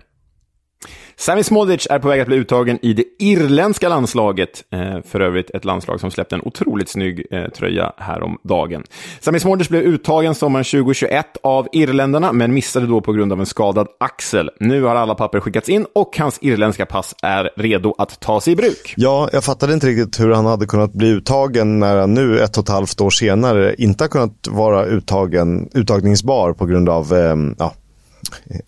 [1.19, 4.65] Sami Smodic är på väg att bli uttagen i det irländska landslaget.
[4.73, 8.85] Eh, för övrigt ett landslag som släppte en otroligt snygg eh, tröja häromdagen.
[9.21, 13.47] Sami Smodic blev uttagen sommaren 2021 av irländarna, men missade då på grund av en
[13.47, 14.51] skadad axel.
[14.61, 18.57] Nu har alla papper skickats in och hans irländska pass är redo att tas i
[18.57, 18.95] bruk.
[18.97, 22.57] Ja, jag fattade inte riktigt hur han hade kunnat bli uttagen när han nu ett
[22.57, 27.37] och ett halvt år senare inte har kunnat vara uttagen, uttagningsbar på grund av eh,
[27.59, 27.73] ja,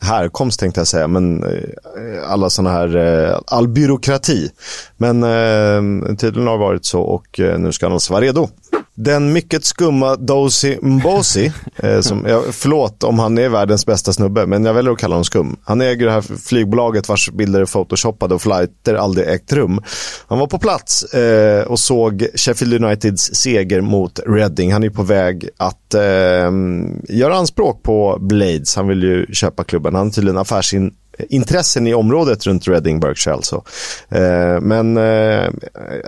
[0.00, 4.50] härkomst tänkte jag säga, men eh, alla sådana här, eh, all byråkrati.
[4.96, 8.48] Men eh, tydligen har det varit så och nu ska han alltså vara redo.
[9.00, 14.64] Den mycket skumma Dosi Mbosi, eh, som, förlåt om han är världens bästa snubbe, men
[14.64, 15.56] jag väljer att kalla honom skum.
[15.64, 19.80] Han äger det här flygbolaget vars bilder är photoshoppade och flighter aldrig ägt rum.
[20.26, 24.72] Han var på plats eh, och såg Sheffield Uniteds seger mot Reading.
[24.72, 26.50] Han är på väg att eh,
[27.08, 28.76] göra anspråk på Blades.
[28.76, 29.94] Han vill ju köpa klubben.
[29.94, 30.92] Han har tydligen affärsin
[31.28, 33.62] intressen i området runt Reading Berkshire alltså.
[34.08, 35.48] Eh, men eh,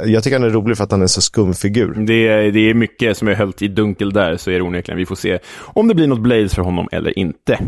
[0.04, 1.94] jag tycker han är rolig för att han är en så skum figur.
[1.94, 4.98] Det är, det är mycket som är höllt i dunkel där, så är det onekligen.
[4.98, 7.58] Vi får se om det blir något Blades för honom eller inte.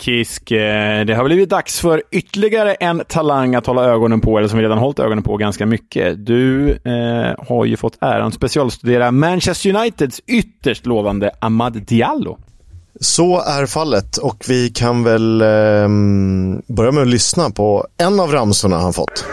[0.00, 4.48] Kisk, eh, det har blivit dags för ytterligare en talang att hålla ögonen på, eller
[4.48, 6.26] som vi redan hållit ögonen på ganska mycket.
[6.26, 12.38] Du eh, har ju fått äran att specialstudera Manchester Uniteds ytterst lovande Ahmad Diallo.
[13.00, 15.88] Så är fallet och vi kan väl eh,
[16.66, 19.24] börja med att lyssna på en av ramsorna han fått.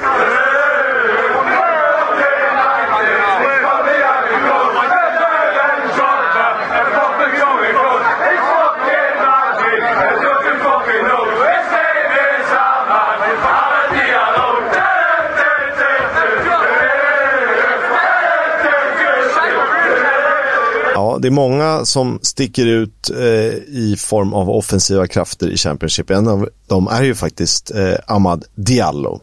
[21.25, 26.09] Det är många som sticker ut eh, i form av offensiva krafter i Championship.
[26.09, 29.21] En av dem är ju faktiskt eh, Ahmad Diallo.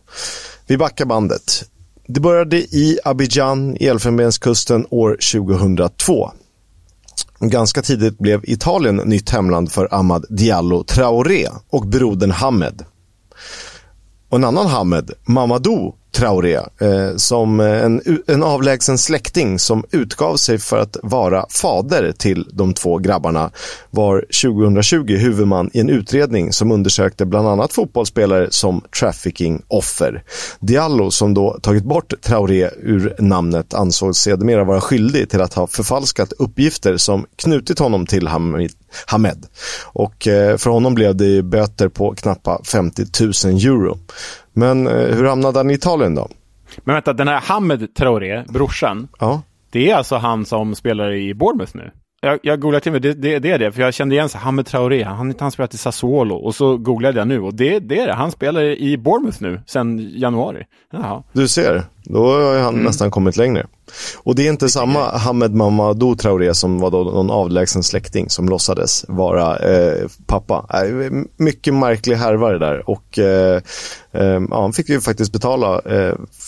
[0.66, 1.64] Vi backar bandet.
[2.06, 6.30] Det började i Abidjan i Elfenbenskusten år 2002.
[7.40, 12.84] Ganska tidigt blev Italien nytt hemland för Ahmad Diallo Traoré och brodern Hamed.
[14.28, 20.36] Och en annan Hamed, Mamadou Traoré, eh, som eh, en, en avlägsen släkting som utgav
[20.36, 23.50] sig för att vara fader till de två grabbarna,
[23.90, 30.22] var 2020 huvudman i en utredning som undersökte bland annat fotbollsspelare som trafficking-offer.
[30.60, 35.66] Diallo, som då tagit bort Traoré ur namnet, ansågs sedermera vara skyldig till att ha
[35.66, 38.28] förfalskat uppgifter som knutit honom till
[39.06, 39.46] Hamed.
[39.82, 43.98] Och eh, för honom blev det böter på knappa 50 000 euro.
[44.52, 46.28] Men eh, hur hamnade han i Italien då?
[46.84, 49.42] Men vänta, den här Hamed Traoré, brorsan, ja.
[49.70, 51.90] det är alltså han som spelar i Bournemouth nu?
[52.24, 54.40] Jag, jag googlade till mig, det, det, det, är det, för jag kände igen sig,
[54.40, 58.00] Hamed Traoré, han, han spelat i Sassuolo, och så googlade jag nu, och det, det
[58.00, 60.64] är det, han spelar i Bournemouth nu, sedan januari.
[60.92, 61.22] Jaha.
[61.32, 62.84] Du ser, då har han mm.
[62.84, 63.66] nästan kommit längre.
[64.16, 68.48] Och det är inte samma Hamed Mamadou Traoré som var då någon avlägsen släkting som
[68.48, 70.66] låtsades vara eh, pappa.
[70.74, 73.62] Eh, mycket märklig härva det där och eh,
[74.12, 75.80] eh, ja, han fick ju faktiskt betala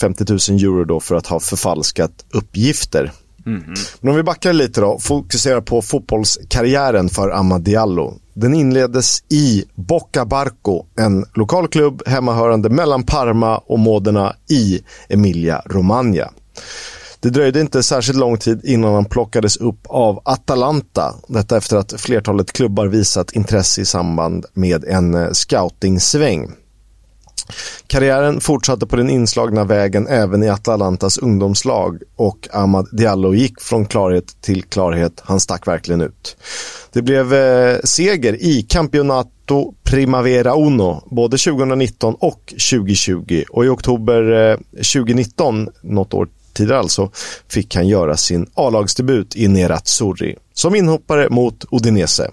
[0.01, 3.13] 50 eh, 000 euro då för att ha förfalskat uppgifter.
[3.47, 3.97] Mm -hmm.
[4.01, 8.15] Men om vi backar lite då, fokuserar på fotbollskarriären för Amad Diallo.
[8.35, 16.31] Den inleddes i Bocca Barco, en lokal klubb hemmahörande mellan Parma och Modena i Emilia-Romagna.
[17.21, 21.15] Det dröjde inte särskilt lång tid innan han plockades upp av Atalanta.
[21.29, 26.51] Detta efter att flertalet klubbar visat intresse i samband med en eh, scouting-sväng.
[27.87, 33.87] Karriären fortsatte på den inslagna vägen även i Atalantas ungdomslag och Ahmad Diallo gick från
[33.87, 35.23] klarhet till klarhet.
[35.25, 36.37] Han stack verkligen ut.
[36.93, 44.51] Det blev eh, seger i Campionato Primavera Uno både 2019 och 2020 och i oktober
[44.51, 47.11] eh, 2019, något år tidigare alltså,
[47.49, 52.31] fick han göra sin A-lagsdebut i Nerazzurri som inhoppare mot Udinese.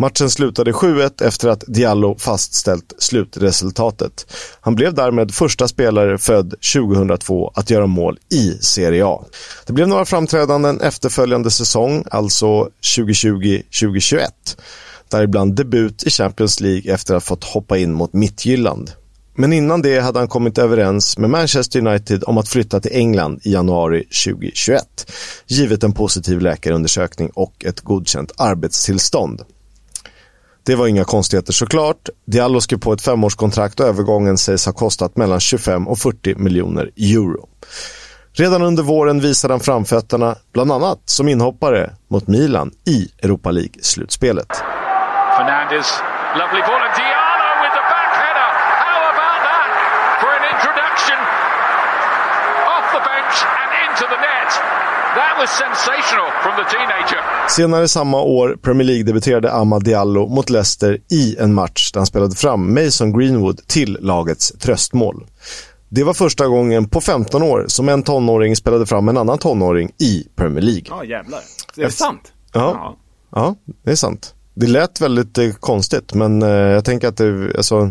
[0.00, 4.26] Matchen slutade 7-1 efter att Diallo fastställt slutresultatet.
[4.60, 9.24] Han blev därmed första spelare född 2002 att göra mål i Serie A.
[9.66, 14.20] Det blev några framträdanden efterföljande säsong, alltså 2020-2021.
[15.08, 18.90] Däribland debut i Champions League efter att ha fått hoppa in mot Mittjylland.
[19.34, 23.40] Men innan det hade han kommit överens med Manchester United om att flytta till England
[23.42, 25.12] i januari 2021,
[25.46, 29.42] givet en positiv läkarundersökning och ett godkänt arbetstillstånd.
[30.70, 32.08] Det var inga konstigheter såklart.
[32.26, 36.90] Diallo skrev på ett femårskontrakt och övergången sägs ha kostat mellan 25 och 40 miljoner
[36.96, 37.48] euro.
[38.32, 44.52] Redan under våren visade han framfötterna, bland annat som inhoppare mot Milan i Europa League-slutspelet.
[45.36, 45.88] Fernandes,
[46.40, 48.50] lovely ball and Diallo with the back header.
[48.82, 49.00] How
[50.54, 51.18] introduction
[52.74, 54.50] off the bench and into the net.
[55.20, 55.39] That was sensational from the teenager.
[57.48, 62.36] Senare samma år Premier League-debuterade Amad Diallo mot Leicester i en match där han spelade
[62.36, 65.26] fram Mason Greenwood till lagets tröstmål.
[65.88, 69.90] Det var första gången på 15 år som en tonåring spelade fram en annan tonåring
[69.98, 70.84] i Premier League.
[70.88, 71.40] Ja, jävlar.
[71.74, 72.32] Det är det sant?
[72.52, 72.60] Ja.
[72.74, 72.96] ja.
[73.30, 74.34] ja, det är sant.
[74.54, 77.90] Det lät väldigt eh, konstigt, men eh, jag tänker att det är alltså,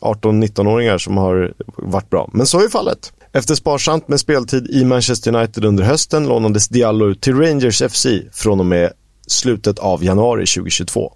[0.00, 2.30] 18-19-åringar som har varit bra.
[2.32, 3.12] Men så är fallet.
[3.36, 8.06] Efter sparsamt med speltid i Manchester United under hösten lånades Diallo ut till Rangers FC
[8.32, 8.92] från och med
[9.26, 11.12] slutet av januari 2022.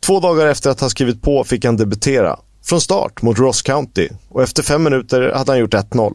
[0.00, 4.08] Två dagar efter att ha skrivit på fick han debutera från start mot Ross County
[4.28, 6.14] och efter fem minuter hade han gjort 1-0.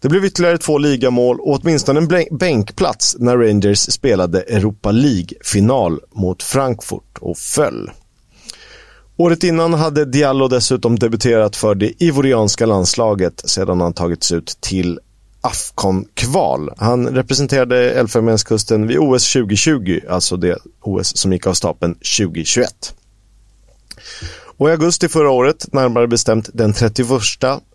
[0.00, 6.42] Det blev ytterligare två ligamål och åtminstone en bänkplats när Rangers spelade Europa League-final mot
[6.42, 7.90] Frankfurt och föll.
[9.18, 15.00] Året innan hade Diallo dessutom debuterat för det ivorianska landslaget sedan han tagits ut till
[15.40, 16.70] Afcon-kval.
[16.76, 22.94] Han representerade Elfenbenskusten vid OS 2020, alltså det OS som gick av stapeln 2021.
[24.58, 27.08] Och i augusti förra året, närmare bestämt den 31,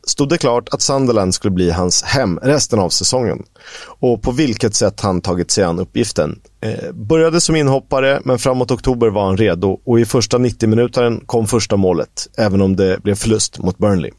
[0.08, 3.44] stod det klart att Sunderland skulle bli hans hem resten av säsongen.
[3.86, 6.40] Och på vilket sätt han tagit sig an uppgiften.
[6.62, 11.48] Eh, började som inhoppare, men framåt oktober var han redo och i första 90-minutaren kom
[11.48, 14.12] första målet, även om det blev förlust mot Burnley.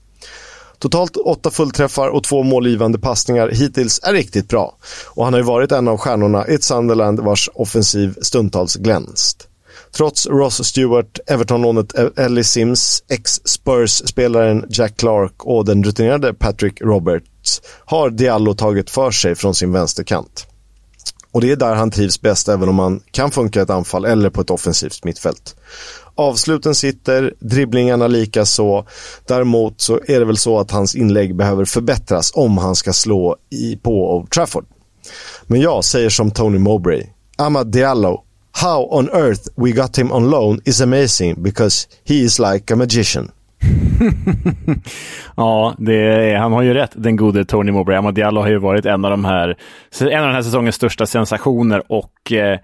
[0.79, 4.77] Totalt åtta fullträffar och två målgivande passningar hittills är riktigt bra.
[5.07, 9.49] Och han har ju varit en av stjärnorna i ett Sunderland vars offensiv stundtals glänst.
[9.97, 17.63] Trots Ross Stewart, Everton-lånet e- Ellie Sims, ex-Spurs-spelaren Jack Clark och den rutinerade Patrick Roberts
[17.85, 20.47] har Diallo tagit för sig från sin vänsterkant.
[21.33, 24.05] Och det är där han trivs bäst även om han kan funka i ett anfall
[24.05, 25.57] eller på ett offensivt mittfält.
[26.15, 28.87] Avsluten sitter, dribblingarna lika så.
[29.27, 33.37] Däremot så är det väl så att hans inlägg behöver förbättras om han ska slå
[33.51, 34.65] i på Old Trafford.
[35.47, 37.07] Men jag säger som Tony Mowbray.
[37.37, 42.39] Amad Diallo How on earth we got him on loan is amazing because he is
[42.39, 43.31] like a magician.
[45.37, 47.97] ja, är, han har ju rätt, den gode Tony Mowbray.
[47.97, 49.57] Amadiallo har ju varit en av de här,
[50.01, 52.59] en av den här säsongens största sensationer och eh,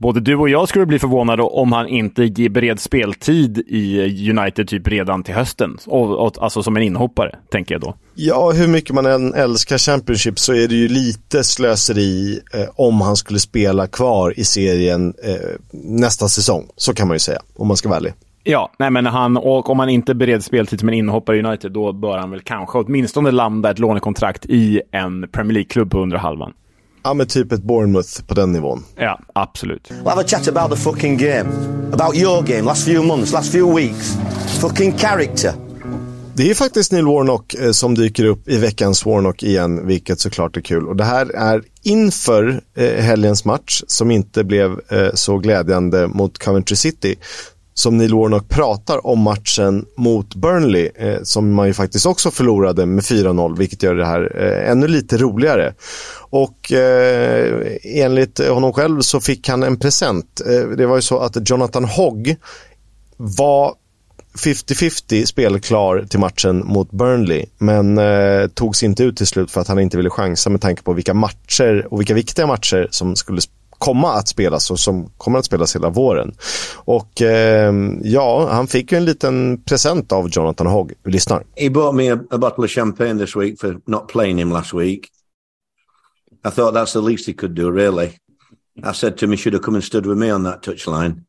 [0.00, 4.68] både du och jag skulle bli förvånade om han inte ger bered speltid i United
[4.68, 5.78] typ redan till hösten.
[5.86, 7.94] Och, och, alltså som en inhoppare, tänker jag då.
[8.14, 13.00] Ja, hur mycket man än älskar Championship så är det ju lite slöseri eh, om
[13.00, 15.34] han skulle spela kvar i serien eh,
[15.72, 16.68] nästa säsong.
[16.76, 18.12] Så kan man ju säga, om man ska vara ärlig.
[18.44, 21.72] Ja, nej men han, och om han inte bereds speltid som en inhoppare i United,
[21.72, 26.16] då bör han väl kanske åtminstone landa ett lånekontrakt i en Premier League-klubb på under
[26.16, 26.52] halvan.
[27.02, 28.84] Ja, men typ ett Bournemouth på den nivån.
[28.96, 29.90] Ja, absolut.
[29.90, 31.50] We'll have a chat about the fucking game.
[31.92, 34.16] About your game, last few months, last few weeks.
[34.60, 35.52] Fucking character.
[36.34, 40.56] Det är faktiskt Neil Warnock eh, som dyker upp i veckans Warnock igen, vilket såklart
[40.56, 40.88] är kul.
[40.88, 46.38] Och det här är inför eh, helgens match, som inte blev eh, så glädjande mot
[46.38, 47.16] Coventry City
[47.80, 52.86] som Neil Warnock pratar om matchen mot Burnley, eh, som man ju faktiskt också förlorade
[52.86, 55.74] med 4-0, vilket gör det här eh, ännu lite roligare.
[56.30, 60.40] Och eh, enligt honom själv så fick han en present.
[60.46, 62.36] Eh, det var ju så att Jonathan Hogg
[63.16, 63.74] var
[64.38, 69.68] 50-50 spelklar till matchen mot Burnley, men eh, togs inte ut till slut för att
[69.68, 73.40] han inte ville chansa med tanke på vilka matcher och vilka viktiga matcher som skulle
[73.80, 76.34] komma att spelas och som kommer att spelas hela våren.
[76.76, 80.92] Och eh, ja, han fick ju en liten present av Jonathan Hogg.
[81.02, 81.44] Vi lyssnar.
[81.56, 84.74] He bought me a, a bottle of champagne this week for not playing him last
[84.74, 85.08] week.
[86.44, 88.18] I thought that's the least he could do, really.
[88.82, 91.24] I said to him he should have come and stood with me on that touchline.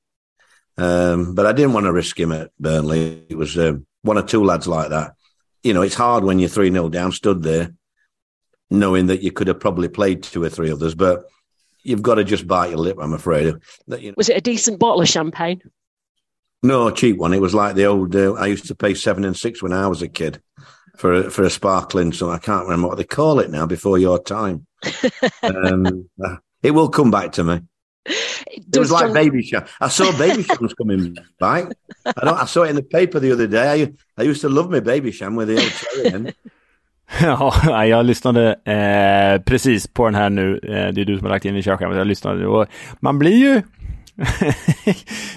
[0.78, 3.26] Um, but I didn't want to risk him at Burnley.
[3.30, 3.74] It was uh,
[4.04, 5.14] one or two lads like that.
[5.64, 7.74] You know, it's hard when you're 3 0 down, stood there,
[8.70, 10.96] knowing that you could have probably played two or three others.
[10.96, 11.26] But
[11.84, 13.56] you've got to just bite your lip, I'm afraid.
[13.88, 14.16] That, you know.
[14.18, 15.62] Was it a decent bottle of champagne?
[16.64, 17.34] No, a cheap one.
[17.34, 18.16] It was like the old.
[18.16, 20.42] Uh, I used to pay seven and six when I was a kid
[20.96, 22.14] for a, for a sparkling.
[22.14, 23.66] So I can't remember what they call it now.
[23.66, 24.68] Before your time,
[25.44, 27.62] um, uh, it will come back to me.
[28.06, 29.16] It was like John...
[29.16, 29.68] Babycham.
[29.80, 31.72] I saw Babycham's coming back.
[32.06, 32.38] I don't.
[32.38, 33.84] I saw it in the paper the other day.
[33.84, 36.36] I, I used to love my Babycham with the old cherry.
[37.22, 40.60] Ja, jag lyssnade eh, precis på den här nu.
[40.64, 41.98] Eh, det är du som har lagt in i körschemat.
[41.98, 42.68] Jag lyssnade och
[43.00, 43.62] man blir ju...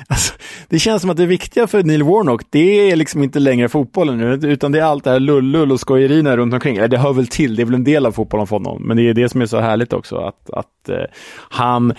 [0.08, 0.34] alltså,
[0.68, 4.18] det känns som att det viktiga för Neil Warnock, det är liksom inte längre fotbollen
[4.18, 6.76] nu, utan det är allt det här lullull och skojerierna runt omkring.
[6.76, 8.96] Eller det hör väl till, det är väl en del av fotbollen för honom, men
[8.96, 11.04] det är det som är så härligt också, att, att eh,
[11.48, 11.94] han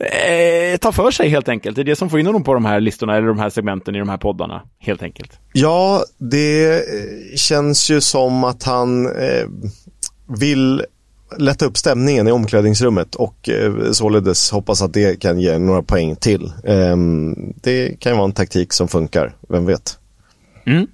[0.00, 1.76] eh, ta för sig helt enkelt.
[1.76, 3.94] Det är det som får in honom på de här listorna eller de här segmenten
[3.94, 5.38] i de här poddarna, helt enkelt.
[5.52, 9.46] Ja, det eh, känns ju som att han eh,
[10.38, 10.82] vill
[11.38, 16.16] lätta upp stämningen i omklädningsrummet och eh, således hoppas att det kan ge några poäng
[16.16, 16.52] till.
[16.64, 16.96] Eh,
[17.62, 19.98] det kan ju vara en taktik som funkar, vem vet.
[20.66, 20.86] Mm.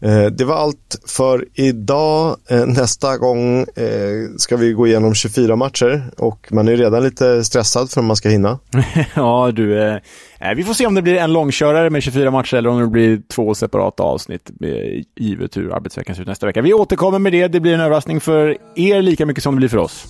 [0.00, 2.36] Eh, det var allt för idag.
[2.50, 7.44] Eh, nästa gång eh, ska vi gå igenom 24 matcher och man är redan lite
[7.44, 8.58] stressad för att man ska hinna.
[9.14, 10.00] ja, du.
[10.56, 13.20] Vi får se om det blir en långkörare med 24 matcher eller om det blir
[13.34, 14.50] två separata avsnitt
[15.16, 16.62] givet hur arbetsveckan ser ut nästa vecka.
[16.62, 17.48] Vi återkommer med det.
[17.48, 20.06] Det blir en överraskning för er lika mycket som det blir för oss.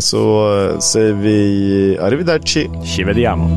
[0.00, 0.50] Så
[0.80, 2.70] säger vi arrivederci.
[2.84, 3.48] Ci vediamo.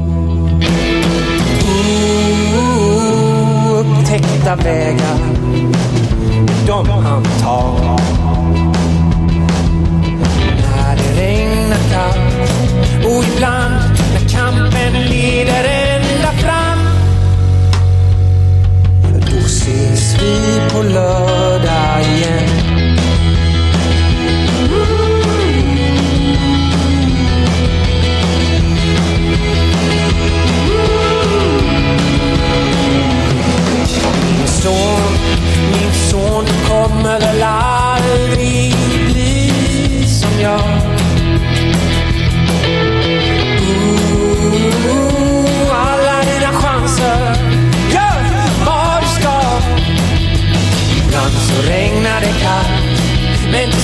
[3.79, 5.38] Upptäckta vägar
[6.69, 8.18] de han tar.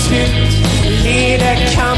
[0.06, 0.32] Slut
[1.04, 1.95] leder kampen